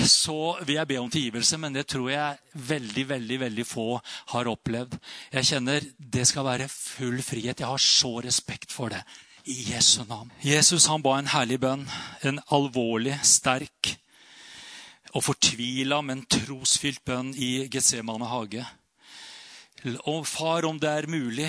så 0.09 0.59
vil 0.65 0.77
jeg 0.79 0.91
be 0.91 0.99
om 1.01 1.11
tilgivelse. 1.13 1.61
Men 1.61 1.77
det 1.77 1.87
tror 1.93 2.11
jeg 2.13 2.65
veldig 2.73 3.07
veldig, 3.13 3.41
veldig 3.45 3.67
få 3.67 3.89
har 4.35 4.51
opplevd. 4.51 4.99
Jeg 5.33 5.51
kjenner 5.53 5.89
det 5.99 6.27
skal 6.31 6.47
være 6.49 6.69
full 6.73 7.23
frihet. 7.23 7.61
Jeg 7.61 7.71
har 7.71 7.83
så 7.83 8.19
respekt 8.25 8.75
for 8.75 8.95
det. 8.95 9.03
I 9.49 9.71
Jesu 9.71 10.03
navn. 10.05 10.29
Jesus 10.45 10.91
han 10.91 11.03
ba 11.03 11.15
en 11.17 11.31
herlig 11.33 11.61
bønn. 11.63 11.87
En 12.27 12.43
alvorlig, 12.53 13.17
sterk 13.25 13.95
og 15.17 15.25
fortvila, 15.25 16.03
men 16.05 16.27
trosfylt 16.29 17.01
bønn 17.07 17.33
i 17.33 17.69
Getsemane 17.73 18.29
hage. 18.29 18.67
Og 20.11 20.27
far, 20.27 20.67
om 20.67 20.79
det 20.81 20.91
er 20.91 21.11
mulig, 21.11 21.49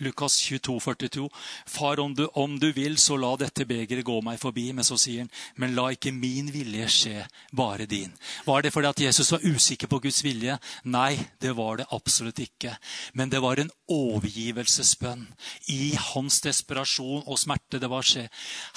Lukas 0.00 0.38
22, 0.40 0.80
42. 0.80 1.28
Far, 1.66 2.00
om 2.00 2.14
du, 2.14 2.26
om 2.34 2.58
du 2.60 2.70
vil, 2.72 2.96
så 2.98 3.16
la 3.20 3.34
dette 3.40 3.66
begeret 3.68 4.04
gå 4.06 4.16
meg 4.24 4.40
forbi. 4.40 4.70
Men 4.76 4.86
så 4.86 4.98
sier 5.00 5.24
han, 5.24 5.32
men 5.60 5.74
la 5.76 5.90
ikke 5.94 6.12
min 6.14 6.50
vilje 6.52 6.88
skje, 6.94 7.26
bare 7.56 7.86
din. 7.90 8.12
Var 8.46 8.64
det 8.64 8.72
fordi 8.74 8.90
at 8.90 9.04
Jesus 9.06 9.32
var 9.34 9.44
usikker 9.44 9.90
på 9.90 10.00
Guds 10.06 10.22
vilje? 10.24 10.58
Nei, 10.84 11.18
det 11.42 11.54
var 11.58 11.80
det 11.80 11.88
absolutt 11.94 12.42
ikke. 12.42 12.76
Men 13.14 13.32
det 13.32 13.42
var 13.44 13.60
en 13.60 13.72
overgivelsesbønn 13.90 15.26
i 15.74 15.94
hans 16.10 16.40
desperasjon 16.44 17.26
og 17.26 17.40
smerte. 17.40 17.80
Det 17.80 17.90
var 17.90 18.06
skje. 18.06 18.28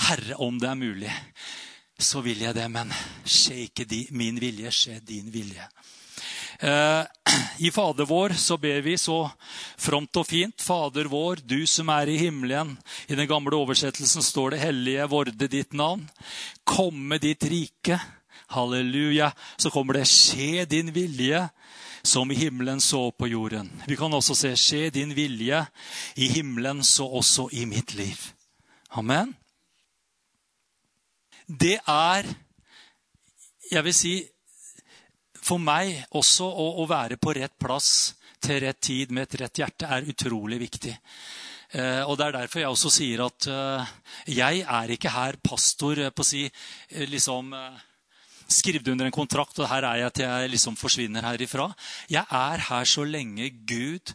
Herre, 0.10 0.38
om 0.44 0.60
det 0.60 0.70
er 0.70 0.80
mulig, 0.80 1.16
så 2.00 2.22
vil 2.26 2.44
jeg 2.44 2.56
det. 2.58 2.70
Men 2.72 2.94
skje 3.26 3.68
ikke 3.68 3.88
min 4.12 4.40
vilje, 4.42 4.72
skje 4.72 5.00
din 5.08 5.32
vilje. 5.34 5.68
Eh, 6.60 7.06
I 7.68 7.72
Fader 7.72 8.06
vår 8.06 8.36
så 8.38 8.58
ber 8.58 8.82
vi 8.82 8.98
så 8.98 9.32
fromt 9.78 10.16
og 10.20 10.28
fint. 10.28 10.62
Fader 10.62 11.10
vår, 11.12 11.44
du 11.46 11.66
som 11.68 11.90
er 11.90 12.12
i 12.12 12.18
himmelen. 12.18 12.76
I 13.08 13.16
den 13.16 13.28
gamle 13.28 13.58
oversettelsen 13.58 14.24
står 14.24 14.54
det 14.54 14.60
'Hellige 14.64 15.10
vorde 15.10 15.48
ditt 15.48 15.74
navn'. 15.74 16.10
Komme 16.64 17.18
ditt 17.18 17.44
rike. 17.44 18.00
Halleluja. 18.54 19.32
Så 19.58 19.70
kommer 19.70 19.94
det 19.94 20.08
'Skje 20.08 20.66
din 20.66 20.94
vilje' 20.94 21.50
som 22.04 22.32
i 22.32 22.36
himmelen 22.36 22.82
så 22.82 23.12
på 23.12 23.28
jorden. 23.28 23.72
Vi 23.88 23.96
kan 23.96 24.14
også 24.14 24.36
se 24.36 24.56
'Skje 24.56 24.90
din 24.90 25.16
vilje 25.16 25.66
i 26.16 26.28
himmelen 26.28 26.84
så 26.84 27.06
også 27.06 27.50
i 27.52 27.66
mitt 27.66 27.96
liv'. 27.96 28.34
Amen. 28.92 29.36
Det 31.48 31.80
er, 31.88 32.24
jeg 33.72 33.84
vil 33.84 33.94
si, 33.94 34.24
for 35.44 35.62
meg 35.62 35.98
også 36.16 36.48
å, 36.48 36.68
å, 36.82 36.86
være 36.90 37.20
på 37.22 37.36
rett 37.38 37.56
plass 37.60 38.14
til 38.44 38.62
rett 38.64 38.80
tid 38.84 39.12
med 39.12 39.28
et 39.28 39.40
rett 39.44 39.64
hjerte 39.64 39.90
er 39.92 40.08
utrolig 40.10 40.60
viktig. 40.62 40.94
Eh, 41.74 42.04
og 42.06 42.18
Det 42.20 42.28
er 42.28 42.36
derfor 42.38 42.62
jeg 42.62 42.74
også 42.74 42.92
sier 42.94 43.24
at 43.26 43.48
eh, 43.50 43.94
jeg 44.38 44.62
er 44.62 44.94
ikke 44.94 45.14
her 45.14 45.40
pastor 45.44 46.00
eh, 46.06 46.14
på 46.14 46.22
å 46.22 46.28
si 46.28 46.44
liksom 47.10 47.54
skrevet 48.54 48.92
under 48.92 49.08
en 49.08 49.16
kontrakt, 49.16 49.58
og 49.58 49.70
her 49.72 49.88
er 49.88 50.04
jeg 50.04 50.14
til 50.20 50.28
jeg 50.28 50.52
liksom 50.54 50.76
forsvinner 50.78 51.26
herifra. 51.26 51.72
Jeg 52.12 52.28
er 52.30 52.68
her 52.68 52.90
så 52.90 53.06
lenge 53.08 53.50
Gud 53.66 54.14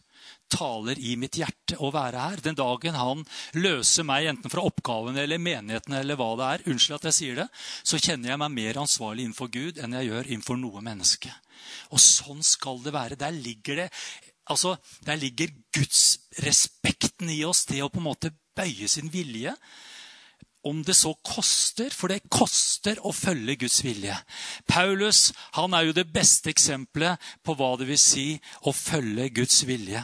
taler 0.52 1.00
i 1.00 1.14
mitt 1.20 1.38
hjerte 1.40 1.78
å 1.82 1.90
være 1.94 2.22
her. 2.30 2.42
Den 2.44 2.58
dagen 2.58 2.96
han 2.98 3.24
løser 3.58 4.06
meg 4.08 4.30
enten 4.30 4.52
fra 4.52 4.64
oppgavene 4.68 5.24
eller 5.24 5.42
menighetene 5.42 6.00
eller 6.02 6.18
hva 6.18 6.30
det 6.38 6.48
er, 6.52 6.66
unnskyld 6.72 6.98
at 6.98 7.10
jeg 7.10 7.18
sier 7.18 7.42
det, 7.42 7.48
så 7.82 8.00
kjenner 8.00 8.32
jeg 8.32 8.42
meg 8.44 8.56
mer 8.56 8.80
ansvarlig 8.84 9.26
innenfor 9.26 9.52
Gud 9.54 9.82
enn 9.82 9.98
jeg 9.98 10.10
gjør 10.10 10.32
innenfor 10.32 10.60
noe 10.60 10.84
menneske. 10.84 11.34
Og 11.92 12.00
sånn 12.02 12.42
skal 12.46 12.80
det 12.84 12.94
være. 12.94 13.18
Der 13.20 13.34
ligger 13.34 13.84
det 13.84 13.88
altså, 14.48 14.76
der 15.06 15.16
ligger 15.20 15.52
gudsrespekten 15.76 17.30
i 17.30 17.44
oss, 17.44 17.66
det 17.68 17.82
å 17.84 17.90
på 17.92 18.00
en 18.00 18.08
måte 18.08 18.32
bøye 18.56 18.88
sin 18.90 19.10
vilje. 19.12 19.54
Om 20.66 20.82
det 20.84 20.96
så 20.98 21.12
koster, 21.24 21.92
for 21.94 22.10
det 22.10 22.26
koster 22.34 22.98
å 23.06 23.12
følge 23.14 23.56
Guds 23.62 23.78
vilje. 23.86 24.16
Paulus 24.68 25.28
han 25.56 25.76
er 25.76 25.86
jo 25.86 25.96
det 25.96 26.08
beste 26.12 26.50
eksempelet 26.50 27.22
på 27.46 27.54
hva 27.56 27.76
det 27.78 27.86
vil 27.88 28.00
si 28.00 28.28
å 28.66 28.74
følge 28.74 29.30
Guds 29.38 29.62
vilje. 29.68 30.02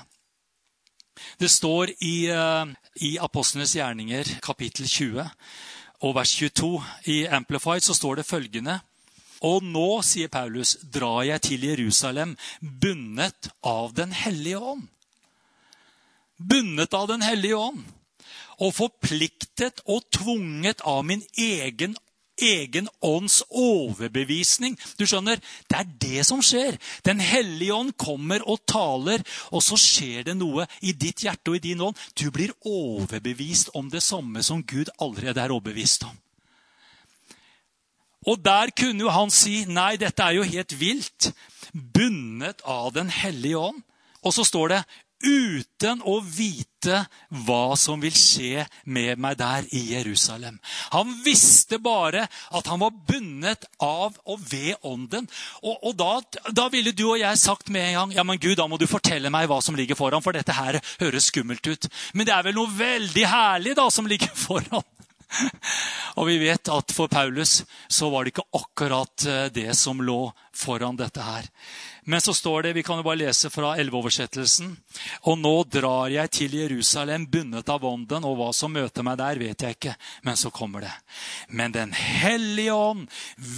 Det 1.40 1.50
står 1.50 1.92
i, 2.00 2.30
uh, 2.30 2.68
i 3.02 3.16
Apostlenes 3.22 3.74
gjerninger, 3.76 4.36
kapittel 4.44 4.88
20 4.88 5.28
og 6.04 6.14
vers 6.16 6.34
22. 6.36 6.82
I 7.10 7.24
Amplified 7.26 7.84
så 7.84 7.96
står 7.96 8.20
det 8.20 8.28
følgende 8.28 8.80
Og 9.44 9.64
nå, 9.64 10.02
sier 10.06 10.30
Paulus, 10.32 10.76
drar 10.82 11.22
jeg 11.28 11.42
til 11.44 11.66
Jerusalem 11.68 12.36
bundet 12.60 13.50
av 13.62 13.92
Den 13.96 14.12
hellige 14.12 14.58
ånd. 14.58 14.86
Bundet 16.38 16.94
av 16.94 17.08
Den 17.08 17.22
hellige 17.22 17.56
ånd. 17.56 17.84
Og 18.62 18.74
forpliktet 18.76 19.82
og 19.90 20.06
tvunget 20.14 20.80
av 20.86 21.02
min 21.04 21.24
egen 21.36 21.96
egen 22.40 22.88
ånds 23.02 23.42
overbevisning. 23.50 24.78
Du 24.98 25.06
skjønner, 25.06 25.40
Det 25.70 25.78
er 25.78 25.84
det 26.00 26.26
som 26.26 26.42
skjer. 26.42 26.78
Den 27.04 27.20
hellige 27.20 27.74
ånd 27.74 27.92
kommer 27.96 28.42
og 28.48 28.66
taler, 28.66 29.22
og 29.50 29.62
så 29.62 29.76
skjer 29.76 30.24
det 30.24 30.36
noe 30.36 30.66
i 30.82 30.92
ditt 30.92 31.24
hjerte 31.24 31.50
og 31.50 31.56
i 31.56 31.64
din 31.70 31.80
ånd. 31.80 31.96
Du 32.14 32.30
blir 32.30 32.52
overbevist 32.64 33.70
om 33.74 33.90
det 33.90 34.02
samme 34.02 34.42
som 34.42 34.62
Gud 34.62 34.90
allerede 34.98 35.40
er 35.40 35.50
overbevist 35.50 36.04
om. 36.04 36.16
Og 38.26 38.44
der 38.44 38.70
kunne 38.76 39.04
jo 39.04 39.10
han 39.12 39.30
si 39.30 39.64
nei, 39.68 39.96
dette 40.00 40.22
er 40.22 40.38
jo 40.38 40.46
helt 40.48 40.80
vilt. 40.80 41.32
Bundet 41.72 42.62
av 42.64 42.92
Den 42.92 43.10
hellige 43.10 43.58
ånd. 43.58 43.82
Og 44.24 44.32
så 44.32 44.44
står 44.44 44.68
det 44.68 44.84
uten 45.24 46.02
å 46.04 46.18
vite 46.20 47.04
hva 47.46 47.76
som 47.80 48.02
vil 48.02 48.14
skje 48.14 48.66
med 48.84 49.20
meg 49.22 49.38
der 49.40 49.66
i 49.72 49.80
Jerusalem. 49.94 50.58
Han 50.92 51.12
visste 51.24 51.80
bare 51.82 52.26
at 52.28 52.68
han 52.70 52.82
var 52.82 52.96
bundet 53.08 53.64
av 53.82 54.16
og 54.24 54.42
ved 54.50 54.76
ånden. 54.84 55.28
Og, 55.62 55.78
og 55.80 55.96
da, 55.98 56.12
da, 56.52 56.68
ville 56.72 56.92
du 56.92 57.06
og 57.08 57.20
jeg 57.20 57.40
sagt 57.40 57.72
med 57.72 57.88
en 57.88 57.98
gang 58.00 58.16
ja, 58.18 58.26
men 58.26 58.40
Gud, 58.40 58.56
da 58.60 58.68
må 58.68 58.78
du 58.80 58.88
fortelle 58.90 59.32
meg 59.32 59.48
hva 59.50 59.60
som 59.64 59.76
ligger 59.78 59.98
foran, 59.98 60.24
for 60.24 60.36
dette 60.36 60.56
her 60.56 60.80
høres 61.00 61.30
skummelt 61.32 61.66
ut. 61.66 61.88
Men 62.12 62.28
det 62.28 62.36
er 62.36 62.48
vel 62.48 62.58
noe 62.58 62.74
veldig 62.74 63.28
herlig 63.30 63.78
da 63.78 63.88
som 63.92 64.08
ligger 64.10 64.32
foran. 64.46 64.84
Og 66.20 66.28
vi 66.28 66.36
vet 66.38 66.70
at 66.70 66.92
for 66.94 67.10
Paulus 67.10 67.62
så 67.88 68.10
var 68.12 68.24
det 68.24 68.34
ikke 68.34 68.46
akkurat 68.54 69.26
eh, 69.26 69.46
det 69.54 69.72
som 69.78 70.02
lå 70.02 70.28
foran 70.54 70.98
dette 71.00 71.24
her. 71.24 71.48
Men 72.04 72.20
så 72.20 72.34
står 72.34 72.62
det, 72.62 72.72
vi 72.76 72.82
kan 72.82 73.00
jo 73.00 73.06
bare 73.06 73.22
lese 73.22 73.50
fra 73.52 73.74
elveoversettelsen. 73.80 74.74
Og 75.30 75.38
nå 75.40 75.54
drar 75.72 76.12
jeg 76.12 76.32
til 76.36 76.58
Jerusalem 76.60 77.26
bundet 77.30 77.70
av 77.72 77.84
ånden, 77.88 78.26
og 78.28 78.36
hva 78.40 78.50
som 78.56 78.74
møter 78.76 79.06
meg 79.06 79.18
der, 79.20 79.40
vet 79.40 79.64
jeg 79.64 79.78
ikke. 79.78 79.96
Men 80.26 80.36
så 80.40 80.52
kommer 80.52 80.84
det. 80.84 80.92
Men 81.48 81.72
Den 81.74 81.92
hellige 81.96 82.74
ånd 82.74 83.08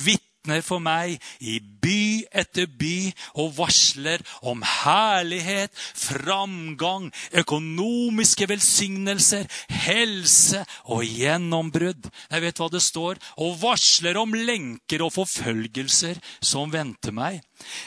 vitner 0.07 0.63
for 0.63 0.79
meg 0.81 1.19
i 1.43 1.59
by 1.59 2.23
etter 2.31 2.69
by 2.71 3.11
og 3.43 3.51
varsler 3.57 4.23
om 4.47 4.63
herlighet, 4.63 5.75
framgang, 5.75 7.11
økonomiske 7.35 8.47
velsignelser, 8.49 9.51
helse 9.87 10.63
og 10.87 11.03
gjennombrudd. 11.03 12.07
Jeg 12.31 12.47
vet 12.47 12.63
hva 12.63 12.71
det 12.71 12.85
står. 12.87 13.19
Og 13.43 13.59
varsler 13.61 14.23
om 14.23 14.39
lenker 14.39 15.03
og 15.03 15.17
forfølgelser 15.19 16.23
som 16.41 16.71
venter 16.71 17.15
meg. 17.17 17.43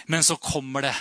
Men 0.07 0.23
så 0.23 0.35
kommer 0.35 0.81
det. 0.81 0.95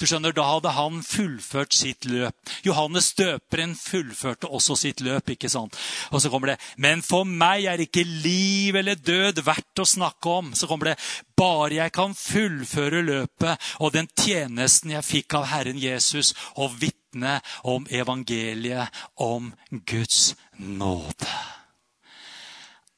Du 0.00 0.06
skjønner, 0.06 0.32
Da 0.32 0.44
hadde 0.48 0.72
han 0.72 1.02
fullført 1.02 1.74
sitt 1.76 2.04
løp. 2.08 2.34
Johannes 2.64 3.12
døperen 3.14 3.74
fullførte 3.76 4.48
også 4.48 4.76
sitt 4.76 5.00
løp. 5.00 5.30
ikke 5.30 5.48
sant? 5.48 5.76
Og 6.10 6.22
så 6.22 6.30
kommer 6.30 6.54
det 6.54 6.60
Men 6.76 7.02
for 7.02 7.24
meg 7.24 7.64
er 7.64 7.80
ikke 7.80 8.04
liv 8.04 8.76
eller 8.76 8.94
død 8.94 9.44
verdt 9.44 9.80
å 9.80 9.84
snakke 9.84 10.28
om. 10.28 10.54
Så 10.54 10.66
kommer 10.66 10.92
det 10.92 10.98
Bare 11.36 11.74
jeg 11.74 11.92
kan 11.92 12.14
fullføre 12.14 13.02
løpet 13.02 13.58
og 13.80 13.92
den 13.94 14.08
tjenesten 14.18 14.92
jeg 14.94 15.06
fikk 15.06 15.34
av 15.38 15.48
Herren 15.50 15.78
Jesus, 15.80 16.32
og 16.54 16.76
vitne 16.80 17.38
om 17.66 17.86
evangeliet, 17.90 18.92
om 19.16 19.52
Guds 19.70 20.34
nåde. 20.58 21.30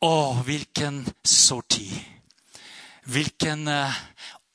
Å, 0.05 0.43
hvilken 0.45 1.05
sorti. 1.25 1.89
Hvilken 3.07 3.69
uh, 3.71 3.95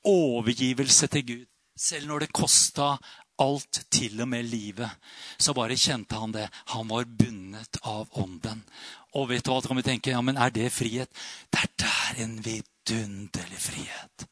overgivelse 0.07 1.07
til 1.11 1.25
Gud. 1.27 1.47
Selv 1.77 2.07
når 2.09 2.25
det 2.25 2.35
kosta 2.35 2.95
alt, 3.41 3.85
til 3.91 4.21
og 4.21 4.29
med 4.29 4.45
livet, 4.45 4.89
så 5.41 5.53
bare 5.57 5.77
kjente 5.79 6.19
han 6.19 6.33
det. 6.35 6.47
Han 6.75 6.89
var 6.91 7.07
bundet 7.09 7.79
av 7.87 8.09
ånden. 8.21 8.63
Og 9.17 9.29
vet 9.31 9.45
du 9.45 9.51
hva, 9.51 9.61
kan 9.65 9.79
vi 9.79 9.87
tenke, 9.87 10.13
ja, 10.13 10.21
men 10.23 10.37
er 10.39 10.53
det 10.53 10.69
frihet? 10.73 11.09
Det 11.51 11.63
er 11.63 11.71
der 11.83 12.21
en 12.25 12.37
vidunderlig 12.45 13.59
frihet. 13.59 14.27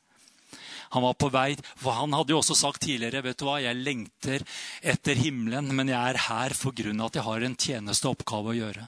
Han 0.93 1.05
var 1.05 1.17
på 1.21 1.29
vei, 1.29 1.53
for 1.77 1.93
han 1.93 2.15
hadde 2.17 2.33
jo 2.33 2.39
også 2.39 2.55
sagt 2.57 2.81
tidligere 2.81 3.21
vet 3.21 3.37
du 3.37 3.45
hva, 3.45 3.59
jeg 3.61 3.77
lengter 3.77 4.45
etter 4.81 5.19
himmelen, 5.21 5.69
men 5.77 5.91
jeg 5.91 5.99
er 5.99 6.23
her 6.29 6.55
for 6.57 6.73
grunn 6.73 7.01
av 7.01 7.11
at 7.11 7.19
jeg 7.19 7.27
har 7.27 7.45
en 7.45 7.59
tjeneste 7.67 8.09
oppgave 8.09 8.55
å 8.55 8.57
gjøre. 8.57 8.87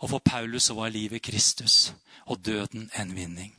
Og 0.00 0.14
for 0.14 0.24
Paulus 0.24 0.70
så 0.70 0.78
var 0.78 0.94
livet 0.94 1.24
Kristus 1.24 1.92
og 2.24 2.40
døden 2.44 2.88
en 2.96 3.12
vinning 3.16 3.52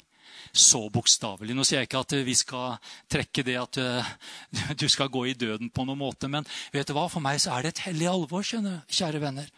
så 0.59 0.83
bokstavelig. 0.93 1.55
Nå 1.55 1.65
sier 1.67 1.81
jeg 1.81 1.89
ikke 1.89 2.03
at 2.05 2.15
vi 2.27 2.35
skal 2.37 2.77
trekke 3.11 3.45
det 3.47 3.57
at 3.61 3.81
uh, 3.81 4.13
du 4.81 4.87
skal 4.91 5.11
gå 5.13 5.27
i 5.29 5.37
døden 5.37 5.71
på 5.73 5.87
noen 5.87 6.01
måte, 6.01 6.29
men 6.31 6.47
vet 6.73 6.87
du 6.87 6.95
hva? 6.97 7.07
for 7.11 7.23
meg 7.23 7.41
så 7.41 7.55
er 7.55 7.67
det 7.67 7.75
et 7.75 7.85
hellig 7.87 8.09
alvor, 8.11 8.45
kjære 8.45 9.21
venner. 9.23 9.51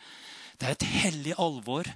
Det 0.60 0.68
er 0.68 0.76
et 0.76 0.90
hellig 0.92 1.34
alvor 1.40 1.88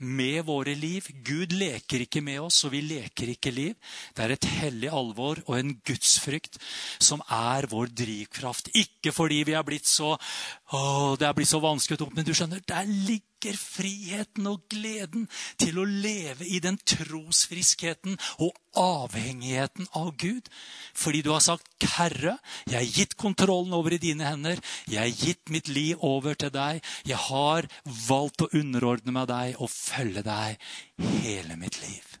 med 0.00 0.38
våre 0.48 0.72
liv. 0.72 1.04
Gud 1.24 1.52
leker 1.52 2.06
ikke 2.06 2.22
med 2.24 2.40
oss, 2.46 2.62
og 2.64 2.72
vi 2.72 2.80
leker 2.80 3.34
ikke 3.34 3.52
liv. 3.52 3.74
Det 4.16 4.24
er 4.24 4.32
et 4.32 4.48
hellig 4.62 4.88
alvor 4.88 5.42
og 5.44 5.58
en 5.58 5.74
gudsfrykt 5.84 6.56
som 6.96 7.20
er 7.28 7.68
vår 7.68 7.92
drivkraft. 7.92 8.72
Ikke 8.72 9.12
fordi 9.12 9.42
vi 9.44 9.52
er 9.52 9.66
blitt 9.68 9.88
så, 9.90 10.14
å, 10.16 10.80
det 11.20 11.28
er 11.28 11.36
blitt 11.36 11.52
så 11.52 11.60
vanskelig, 11.60 12.08
men 12.16 12.24
du 12.24 12.32
skjønner, 12.32 12.64
der 12.64 12.88
ligger 12.88 13.35
vekker 13.36 13.56
friheten 13.56 14.46
og 14.48 14.62
gleden 14.70 15.26
til 15.60 15.78
å 15.78 15.84
leve 15.84 16.46
i 16.46 16.58
den 16.60 16.78
trosfriskheten 16.78 18.16
og 18.40 18.56
avhengigheten 18.76 19.86
av 19.94 20.16
Gud. 20.16 20.48
Fordi 20.94 21.22
du 21.22 21.30
har 21.32 21.40
sagt, 21.40 21.66
'Herre, 21.80 22.38
jeg 22.66 22.76
har 22.76 22.98
gitt 22.98 23.16
kontrollen 23.16 23.72
over 23.72 23.92
i 23.92 23.98
dine 23.98 24.24
hender.' 24.24 24.60
'Jeg 24.88 24.98
har 24.98 25.26
gitt 25.26 25.50
mitt 25.50 25.68
liv 25.68 25.96
over 26.00 26.34
til 26.34 26.50
deg.' 26.50 26.80
'Jeg 27.04 27.16
har 27.16 27.68
valgt 27.84 28.42
å 28.42 28.50
underordne 28.52 29.12
meg 29.12 29.28
deg 29.28 29.56
og 29.60 29.70
følge 29.70 30.22
deg 30.22 30.58
hele 30.98 31.56
mitt 31.56 31.80
liv.' 31.80 32.18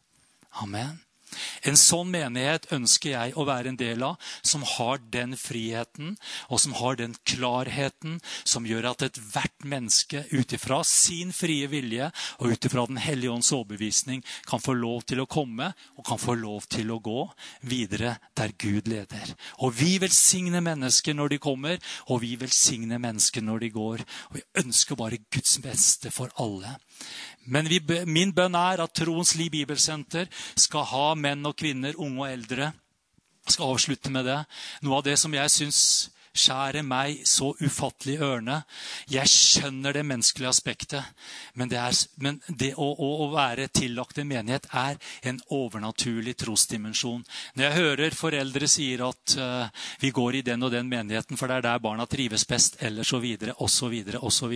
Amen. 0.52 1.05
En 1.66 1.78
sånn 1.80 2.10
menighet 2.12 2.68
ønsker 2.74 3.12
jeg 3.14 3.36
å 3.36 3.46
være 3.48 3.72
en 3.72 3.80
del 3.80 4.04
av, 4.06 4.16
som 4.42 4.64
har 4.76 5.00
den 5.12 5.36
friheten 5.38 6.16
og 6.48 6.60
som 6.62 6.76
har 6.80 6.98
den 7.00 7.16
klarheten 7.28 8.18
som 8.44 8.66
gjør 8.68 8.90
at 8.92 9.06
ethvert 9.08 9.66
menneske 9.66 10.24
ut 10.32 10.52
ifra 10.56 10.82
sin 10.86 11.32
frie 11.36 11.68
vilje 11.70 12.10
og 12.40 12.52
ut 12.52 12.68
ifra 12.68 12.86
Den 12.86 13.00
hellige 13.02 13.32
ånds 13.32 13.52
overbevisning 13.52 14.22
kan 14.46 14.62
få 14.62 14.76
lov 14.76 15.02
til 15.10 15.22
å 15.22 15.26
komme 15.26 15.72
og 15.96 16.04
kan 16.06 16.20
få 16.20 16.36
lov 16.38 16.68
til 16.70 16.92
å 16.94 17.00
gå 17.02 17.24
videre 17.66 18.16
der 18.36 18.52
Gud 18.58 18.88
leder. 18.90 19.32
Og 19.64 19.74
vi 19.78 19.96
velsigner 20.02 20.62
mennesker 20.64 21.16
når 21.16 21.34
de 21.34 21.40
kommer, 21.42 21.80
og 22.10 22.22
vi 22.22 22.36
velsigner 22.40 23.00
mennesker 23.02 23.44
når 23.44 23.64
de 23.64 23.72
går. 23.74 24.04
Og 24.30 24.38
vi 24.38 24.44
ønsker 24.62 24.98
bare 24.98 25.22
Guds 25.32 25.58
beste 25.64 26.12
for 26.14 26.32
alle. 26.42 26.76
Men 27.46 27.68
vi, 27.70 27.80
min 28.06 28.32
bønn 28.34 28.56
er 28.58 28.82
at 28.82 28.94
Troens 28.96 29.34
Liv 29.38 29.52
Bibelsenter 29.54 30.26
skal 30.58 30.86
ha 30.90 31.06
menn 31.18 31.46
og 31.46 31.56
kvinner, 31.58 31.98
unge 31.98 32.24
og 32.24 32.30
eldre. 32.30 32.72
Jeg 33.46 33.54
skal 33.54 33.72
avslutte 33.74 34.10
med 34.10 34.26
det. 34.26 34.40
Noe 34.82 34.98
av 34.98 35.06
det 35.06 35.14
som 35.20 35.34
jeg 35.34 35.52
syns 35.54 35.80
skjærer 36.38 36.84
meg 36.86 37.22
så 37.28 37.52
ufattelig 37.60 38.18
ørene. 38.22 38.60
Jeg 39.10 39.30
skjønner 39.30 39.96
det 39.96 40.04
menneskelige 40.06 40.50
aspektet, 40.50 41.04
men 41.54 41.70
det, 41.72 41.80
er, 41.80 41.96
men 42.22 42.40
det 42.48 42.72
å, 42.76 42.88
å, 42.92 43.10
å, 43.24 43.28
være 43.34 43.68
tillagt 43.74 44.20
en 44.20 44.28
menighet 44.30 44.68
er 44.76 45.00
en 45.26 45.40
overnaturlig 45.52 46.36
trosdimensjon. 46.40 47.24
Når 47.56 47.66
jeg 47.66 47.76
hører 47.80 48.18
foreldre 48.18 48.68
sier 48.70 49.04
at 49.06 49.36
uh, 49.40 49.86
vi 50.02 50.12
går 50.14 50.40
i 50.40 50.44
den 50.46 50.66
og 50.66 50.74
den 50.74 50.90
menigheten, 50.90 51.38
for 51.38 51.50
det 51.50 51.60
er 51.60 51.66
der 51.68 51.84
barna 51.84 52.06
trives 52.10 52.46
best, 52.48 52.78
eller 52.84 53.06
så 53.06 53.20
videre, 53.22 53.56
osv., 53.64 53.94
osv. 54.20 54.54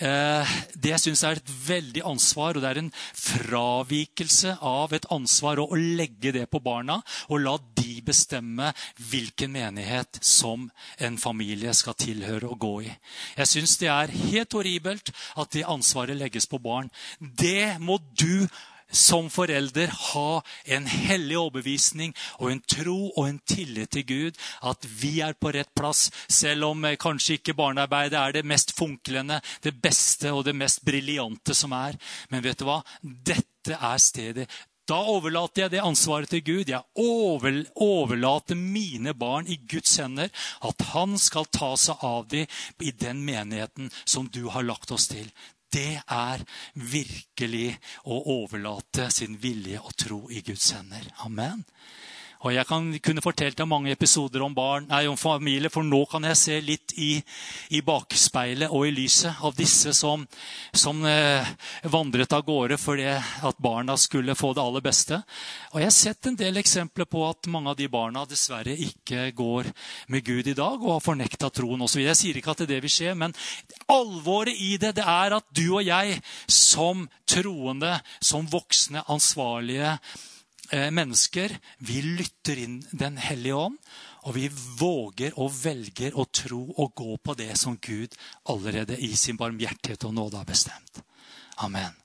Uh, 0.00 0.56
det 0.74 0.94
jeg 0.94 1.04
syns 1.06 1.24
er 1.26 1.40
et 1.40 1.54
veldig 1.66 2.04
ansvar, 2.08 2.56
og 2.56 2.64
det 2.64 2.72
er 2.72 2.82
en 2.84 2.92
fravikelse 3.20 4.56
av 4.64 4.96
et 4.96 5.08
ansvar 5.12 5.60
å 5.60 5.68
legge 5.76 6.32
det 6.34 6.46
på 6.50 6.62
barna 6.64 7.00
og 7.28 7.42
la 7.44 7.56
de 7.76 8.00
bestemme 8.04 8.70
hvilken 9.10 9.52
menighet 9.52 10.20
som 10.24 10.69
en 10.98 11.18
familie 11.18 11.74
skal 11.74 11.98
tilhøre 11.98 12.50
og 12.50 12.58
gå 12.60 12.74
i. 12.88 12.90
Jeg 13.36 13.48
syns 13.48 13.76
det 13.80 13.90
er 13.92 14.16
helt 14.32 14.52
horribelt 14.56 15.12
at 15.40 15.52
det 15.54 15.68
ansvaret 15.68 16.18
legges 16.18 16.48
på 16.50 16.60
barn. 16.62 16.90
Det 17.20 17.80
må 17.80 17.98
du 18.18 18.46
som 18.90 19.28
forelder 19.30 19.90
ha 19.90 20.40
en 20.64 20.86
hellig 20.90 21.38
overbevisning 21.38 22.14
og 22.40 22.50
en 22.50 22.62
tro 22.74 22.98
og 23.10 23.28
en 23.28 23.38
tillit 23.46 23.92
til 23.94 24.06
Gud. 24.06 24.40
At 24.66 24.86
vi 25.00 25.20
er 25.24 25.36
på 25.38 25.52
rett 25.54 25.70
plass, 25.76 26.08
selv 26.28 26.72
om 26.72 26.84
eh, 26.84 26.98
kanskje 27.00 27.38
ikke 27.38 27.56
barnearbeidet 27.58 28.18
er 28.18 28.38
det 28.38 28.46
mest 28.48 28.74
funklende, 28.76 29.40
det 29.62 29.76
beste 29.82 30.32
og 30.34 30.44
det 30.48 30.56
mest 30.58 30.84
briljante 30.86 31.54
som 31.54 31.74
er. 31.76 31.98
Men 32.30 32.44
vet 32.44 32.60
du 32.60 32.66
hva? 32.68 32.80
Dette 33.02 33.76
er 33.76 34.02
stedet 34.02 34.48
da 34.90 34.98
overlater 35.12 35.64
jeg 35.64 35.74
det 35.76 35.84
ansvaret 35.84 36.30
til 36.32 36.42
Gud. 36.42 36.70
Jeg 36.70 36.82
overlater 37.78 38.58
mine 38.58 39.14
barn 39.14 39.46
i 39.46 39.60
Guds 39.70 39.96
hender. 40.02 40.30
At 40.66 40.82
han 40.90 41.16
skal 41.20 41.46
ta 41.52 41.72
seg 41.78 42.02
av 42.06 42.26
dem 42.32 42.50
i 42.82 42.90
den 42.90 43.22
menigheten 43.26 43.90
som 44.04 44.28
du 44.32 44.48
har 44.50 44.66
lagt 44.66 44.90
oss 44.90 45.08
til. 45.12 45.30
Det 45.70 46.00
er 46.02 46.42
virkelig 46.74 47.76
å 48.10 48.18
overlate 48.40 49.06
sin 49.14 49.36
vilje 49.38 49.78
og 49.78 49.94
tro 49.94 50.24
i 50.34 50.42
Guds 50.42 50.72
hender. 50.74 51.06
Amen. 51.22 51.62
Og 52.40 52.54
Jeg 52.54 52.64
kan 52.64 52.86
kunne 53.04 53.20
fortalt 53.20 53.58
deg 53.58 53.68
mange 53.68 53.92
episoder 53.92 54.40
om 54.40 54.54
barn, 54.56 54.86
nei, 54.88 55.02
om 55.10 55.18
familie, 55.20 55.68
for 55.72 55.84
nå 55.84 55.98
kan 56.08 56.24
jeg 56.24 56.38
se 56.40 56.54
litt 56.64 56.94
i, 56.96 57.10
i 57.76 57.82
bakspeilet 57.84 58.72
og 58.72 58.86
i 58.88 58.94
lyset 58.96 59.42
av 59.44 59.52
disse 59.58 59.92
som, 59.96 60.24
som 60.72 61.04
eh, 61.04 61.50
vandret 61.92 62.32
av 62.32 62.46
gårde 62.46 62.78
fordi 62.80 63.10
at 63.10 63.60
barna 63.60 63.96
skulle 64.00 64.36
få 64.38 64.54
det 64.56 64.64
aller 64.64 64.84
beste. 64.84 65.20
Og 65.74 65.82
Jeg 65.82 65.90
har 65.90 65.96
sett 65.98 66.30
en 66.30 66.40
del 66.40 66.62
eksempler 66.62 67.10
på 67.12 67.26
at 67.28 67.50
mange 67.52 67.74
av 67.74 67.76
de 67.76 67.90
barna 67.92 68.24
dessverre 68.24 68.72
ikke 68.88 69.28
går 69.36 69.68
med 70.08 70.24
Gud 70.24 70.48
i 70.48 70.56
dag 70.56 70.80
og 70.80 70.94
har 70.96 71.04
fornekta 71.10 71.52
troen 71.52 71.84
osv. 71.84 72.00
Jeg 72.06 72.16
sier 72.22 72.40
ikke 72.40 72.56
at 72.56 72.64
det 72.64 72.80
vil 72.80 72.96
skje, 72.96 73.12
men 73.20 73.36
alvoret 73.92 74.56
i 74.56 74.78
det, 74.80 74.94
det 74.96 75.04
er 75.04 75.36
at 75.36 75.52
du 75.52 75.66
og 75.74 75.84
jeg 75.84 76.16
som 76.48 77.04
troende, 77.28 77.98
som 78.24 78.48
voksne, 78.48 79.04
ansvarlige 79.12 79.98
mennesker, 80.70 81.52
vi 81.78 82.02
lytter 82.02 82.58
inn 82.62 82.80
Den 82.90 83.16
hellige 83.18 83.58
ånd. 83.58 83.78
Og 84.28 84.36
vi 84.36 84.48
våger 84.78 85.36
og 85.40 85.52
velger 85.62 86.16
å 86.18 86.26
tro 86.28 86.60
og 86.76 86.92
gå 86.94 87.16
på 87.24 87.34
det 87.38 87.54
som 87.58 87.78
Gud 87.80 88.12
allerede 88.52 88.98
i 89.00 89.14
sin 89.16 89.38
barmhjertighet 89.40 90.04
og 90.04 90.14
nåde 90.14 90.36
har 90.36 90.48
bestemt. 90.48 91.00
Amen. 91.64 91.96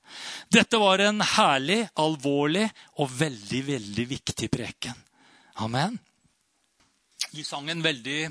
Dette 0.51 0.79
var 0.79 1.03
en 1.03 1.19
herlig, 1.19 1.81
alvorlig 1.99 2.65
og 3.03 3.11
veldig, 3.19 3.61
veldig 3.67 4.05
viktig 4.07 4.49
preken. 4.51 4.95
Amen. 5.63 5.97
Vi 7.35 7.43
sang 7.43 7.67
en 7.69 7.83
veldig 7.83 8.29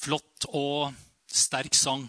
flott 0.00 0.46
og 0.54 0.94
sterk 1.30 1.74
sang 1.74 2.06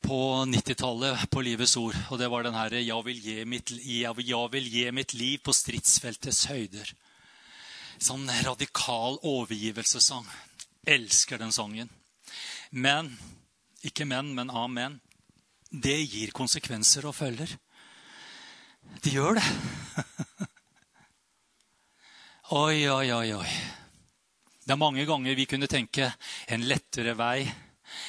på 0.00 0.44
90-tallet 0.48 1.26
på 1.30 1.42
Livets 1.44 1.76
Ord. 1.76 1.96
Og 2.10 2.18
det 2.20 2.28
var 2.32 2.44
den 2.44 2.56
herre 2.56 2.82
jeg, 2.82 3.04
vil 3.06 3.20
gi 3.22 3.44
mitt, 3.44 3.72
jeg 3.84 4.94
mitt 4.96 5.14
liv 5.14 5.38
på 5.44 5.54
stridsfeltets 5.54 6.46
høyder. 6.50 6.92
Sånn 8.00 8.28
radikal 8.46 9.18
overgivelsessang. 9.26 10.26
Elsker 10.88 11.40
den 11.40 11.52
sangen. 11.52 11.90
Men 12.70 13.16
Ikke 13.82 14.04
men, 14.04 14.34
men 14.36 14.50
amen. 14.52 14.98
Det 15.70 15.96
gir 16.02 16.34
konsekvenser 16.36 17.06
og 17.08 17.14
følger. 17.16 17.54
Det 19.00 19.12
gjør 19.14 19.38
det. 19.38 19.46
Oi, 22.50 22.88
oi, 22.90 23.12
oi, 23.14 23.28
oi. 23.38 23.50
Det 24.66 24.74
er 24.74 24.80
mange 24.80 25.04
ganger 25.06 25.36
vi 25.38 25.44
kunne 25.46 25.68
tenke 25.70 26.08
en 26.50 26.64
lettere 26.66 27.14
vei, 27.14 27.44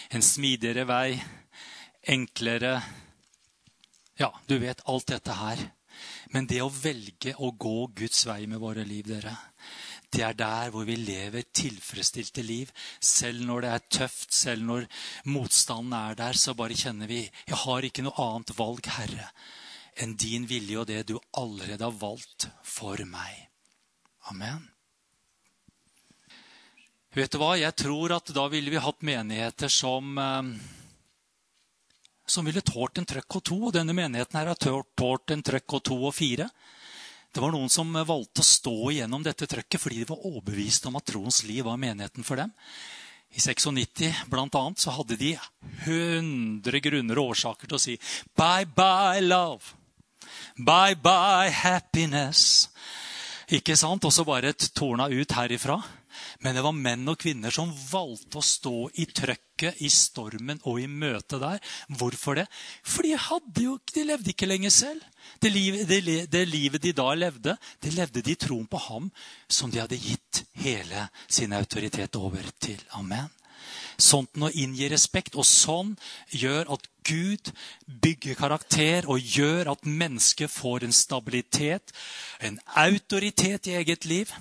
en 0.10 0.24
smidigere 0.26 0.88
vei, 0.90 1.20
enklere 2.08 2.82
Ja, 4.18 4.34
du 4.48 4.58
vet 4.62 4.82
alt 4.86 5.08
dette 5.10 5.34
her. 5.34 5.62
Men 6.34 6.48
det 6.48 6.62
å 6.64 6.72
velge 6.72 7.34
å 7.44 7.52
gå 7.52 7.88
Guds 7.98 8.26
vei 8.30 8.46
med 8.48 8.62
våre 8.62 8.84
liv, 8.88 9.08
dere, 9.10 9.34
det 10.12 10.24
er 10.26 10.36
der 10.38 10.72
hvor 10.74 10.86
vi 10.88 10.98
lever 11.00 11.48
tilfredsstilte 11.56 12.44
liv. 12.44 12.72
Selv 13.00 13.44
når 13.48 13.66
det 13.66 13.72
er 13.72 13.86
tøft, 14.00 14.34
selv 14.36 14.66
når 14.68 14.88
motstanden 15.32 15.96
er 15.98 16.18
der, 16.20 16.40
så 16.40 16.56
bare 16.58 16.78
kjenner 16.78 17.10
vi 17.12 17.24
jeg 17.24 17.62
har 17.64 17.88
ikke 17.88 18.06
noe 18.06 18.28
annet 18.28 18.54
valg, 18.58 18.92
Herre, 18.98 19.30
enn 19.96 20.18
din 20.20 20.48
vilje 20.50 20.82
og 20.82 20.90
det 20.92 21.06
du 21.12 21.18
allerede 21.40 21.88
har 21.88 21.98
valgt 22.02 22.50
for 22.68 23.00
meg. 23.08 23.48
Amen. 24.32 24.68
Vet 27.12 27.34
du 27.34 27.42
hva? 27.42 27.58
Jeg 27.60 27.76
tror 27.76 28.14
at 28.16 28.32
da 28.32 28.46
ville 28.52 28.72
vi 28.72 28.80
hatt 28.80 29.02
menigheter 29.04 29.72
som 29.72 30.16
eh, 30.20 30.52
som 32.26 32.46
ville 32.46 32.64
tålt 32.66 33.02
en 33.02 33.08
trøkk 33.08 33.40
og 33.40 33.44
to. 33.50 33.58
Og 33.68 33.76
denne 33.76 33.96
menigheten 33.98 34.40
her 34.40 34.52
har 34.52 34.60
tålt 34.60 35.34
en 35.34 35.44
trøkk 35.44 35.78
og 35.78 35.84
to 35.90 35.98
og 36.00 36.16
fire. 36.16 36.50
Det 37.32 37.40
var 37.40 37.54
noen 37.54 37.72
som 37.72 37.94
valgte 37.96 38.44
å 38.44 38.48
stå 38.48 38.76
igjennom 38.92 39.24
dette 39.24 39.48
trøkket 39.48 39.80
fordi 39.80 40.02
de 40.02 40.10
var 40.10 40.26
overbevist 40.28 40.90
om 40.90 40.98
at 41.00 41.08
troens 41.08 41.44
liv 41.48 41.64
var 41.68 41.80
menigheten 41.80 42.28
for 42.28 42.42
dem. 42.42 42.52
I 43.32 43.40
96 43.40 44.26
blant 44.28 44.56
annet, 44.60 44.82
så 44.84 44.92
hadde 44.92 45.16
de 45.16 45.38
100 45.86 46.82
grunner 46.84 47.22
og 47.22 47.32
årsaker 47.32 47.70
til 47.70 47.78
å 47.78 47.80
si 47.80 47.96
bye 48.36 48.68
bye 48.68 49.24
love. 49.24 49.78
Bye 50.60 51.00
bye 51.00 51.52
happiness. 51.56 52.68
Ikke 53.52 53.76
sant? 53.76 54.06
Og 54.08 54.14
så 54.16 54.24
bare 54.28 54.54
torna 54.54 55.10
ut 55.12 55.36
herifra. 55.36 55.80
Men 56.44 56.56
det 56.56 56.64
var 56.64 56.76
menn 56.76 57.08
og 57.12 57.20
kvinner 57.20 57.54
som 57.54 57.72
valgte 57.92 58.40
å 58.40 58.46
stå 58.46 58.76
i 59.00 59.08
trøkket, 59.08 59.82
i 59.84 59.90
stormen 59.92 60.60
og 60.68 60.80
i 60.82 60.88
møtet 60.88 61.40
der. 61.44 61.60
Hvorfor 62.00 62.40
det? 62.40 62.48
For 62.84 63.08
de, 63.08 63.16
jo, 63.64 63.78
de 63.94 64.06
levde 64.08 64.34
ikke 64.34 64.50
lenger 64.50 64.74
selv. 64.76 65.04
Det 65.40 65.52
livet, 65.54 65.88
det, 65.88 66.18
det 66.32 66.46
livet, 66.50 66.82
de 66.84 66.96
da 66.98 67.12
levde, 67.16 67.58
det 67.84 67.94
levde 67.96 68.24
de 68.26 68.34
i 68.34 68.40
troen 68.40 68.68
på 68.68 68.80
ham 68.90 69.12
som 69.48 69.72
de 69.72 69.84
hadde 69.84 70.00
gitt 70.00 70.44
hele 70.64 71.08
sin 71.28 71.54
autoritet 71.54 72.18
over 72.20 72.50
til. 72.60 72.82
Amen. 72.98 73.30
Sånt 74.02 74.38
å 74.42 74.52
inngi 74.52 74.90
respekt. 74.92 75.38
Og 75.40 75.48
sånn 75.48 75.96
gjør 76.34 76.72
at 76.76 76.88
Gud 77.08 77.52
bygger 78.02 78.38
karakter 78.38 79.10
og 79.10 79.20
gjør 79.20 79.74
at 79.74 79.88
mennesket 79.88 80.52
får 80.54 80.86
en 80.86 80.96
stabilitet, 80.96 81.94
en 82.40 82.60
autoritet 82.78 83.68
i 83.72 83.78
eget 83.82 84.06
liv. 84.06 84.34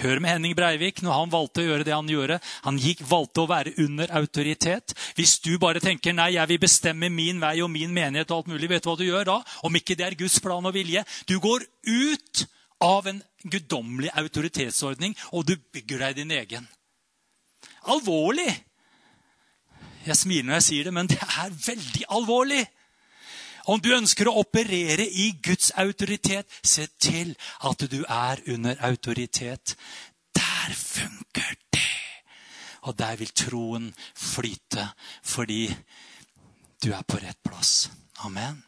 Hør 0.00 0.18
med 0.18 0.32
Henning 0.32 0.56
Breivik 0.58 1.02
når 1.04 1.14
han 1.14 1.30
valgte 1.30 1.62
å 1.62 1.66
gjøre 1.68 1.86
det 1.86 1.94
han 1.94 2.08
gjorde. 2.10 2.40
Han 2.64 2.78
gikk, 2.82 3.04
valgte 3.06 3.44
å 3.44 3.50
være 3.50 3.74
under 3.84 4.10
autoritet. 4.18 4.94
Hvis 5.14 5.36
du 5.44 5.52
bare 5.62 5.82
tenker 5.82 6.16
nei, 6.16 6.32
jeg 6.34 6.50
vil 6.50 6.62
bestemme 6.64 7.10
min 7.14 7.38
vei 7.42 7.60
og 7.62 7.70
min 7.70 7.94
menighet, 7.94 8.32
og 8.32 8.42
alt 8.42 8.50
mulig, 8.54 8.70
vet 8.72 8.82
du 8.82 8.90
hva 8.90 8.96
du 8.98 9.06
gjør 9.06 9.28
da? 9.30 9.38
Om 9.66 9.78
ikke 9.78 9.94
det 9.98 10.08
er 10.08 10.18
Guds 10.18 10.40
plan 10.42 10.66
og 10.66 10.74
vilje. 10.74 11.04
Du 11.30 11.38
går 11.42 11.66
ut 11.86 12.46
av 12.82 13.06
en 13.06 13.22
guddommelig 13.44 14.10
autoritetsordning, 14.18 15.14
og 15.30 15.46
du 15.46 15.54
bygger 15.72 16.08
deg 16.08 16.18
din 16.18 16.34
egen. 16.40 16.66
Alvorlig! 17.92 18.64
Jeg 20.04 20.16
smiler 20.16 20.48
når 20.48 20.58
jeg 20.58 20.66
sier 20.68 20.88
det, 20.88 20.94
men 20.94 21.08
det 21.08 21.20
er 21.20 21.52
veldig 21.66 22.04
alvorlig. 22.12 22.64
Om 23.72 23.80
du 23.80 23.94
ønsker 23.96 24.28
å 24.28 24.36
operere 24.42 25.06
i 25.08 25.30
Guds 25.44 25.70
autoritet, 25.80 26.50
se 26.60 26.84
til 27.00 27.32
at 27.64 27.86
du 27.88 28.02
er 28.04 28.42
under 28.52 28.80
autoritet. 28.84 29.76
Der 30.36 30.76
funker 30.76 31.56
det! 31.72 31.86
Og 32.84 32.98
der 32.98 33.16
vil 33.16 33.32
troen 33.32 33.88
flyte 34.12 34.90
fordi 35.24 35.68
du 36.84 36.92
er 36.92 37.02
på 37.08 37.20
rett 37.22 37.40
plass. 37.44 37.88
Amen. 38.24 38.64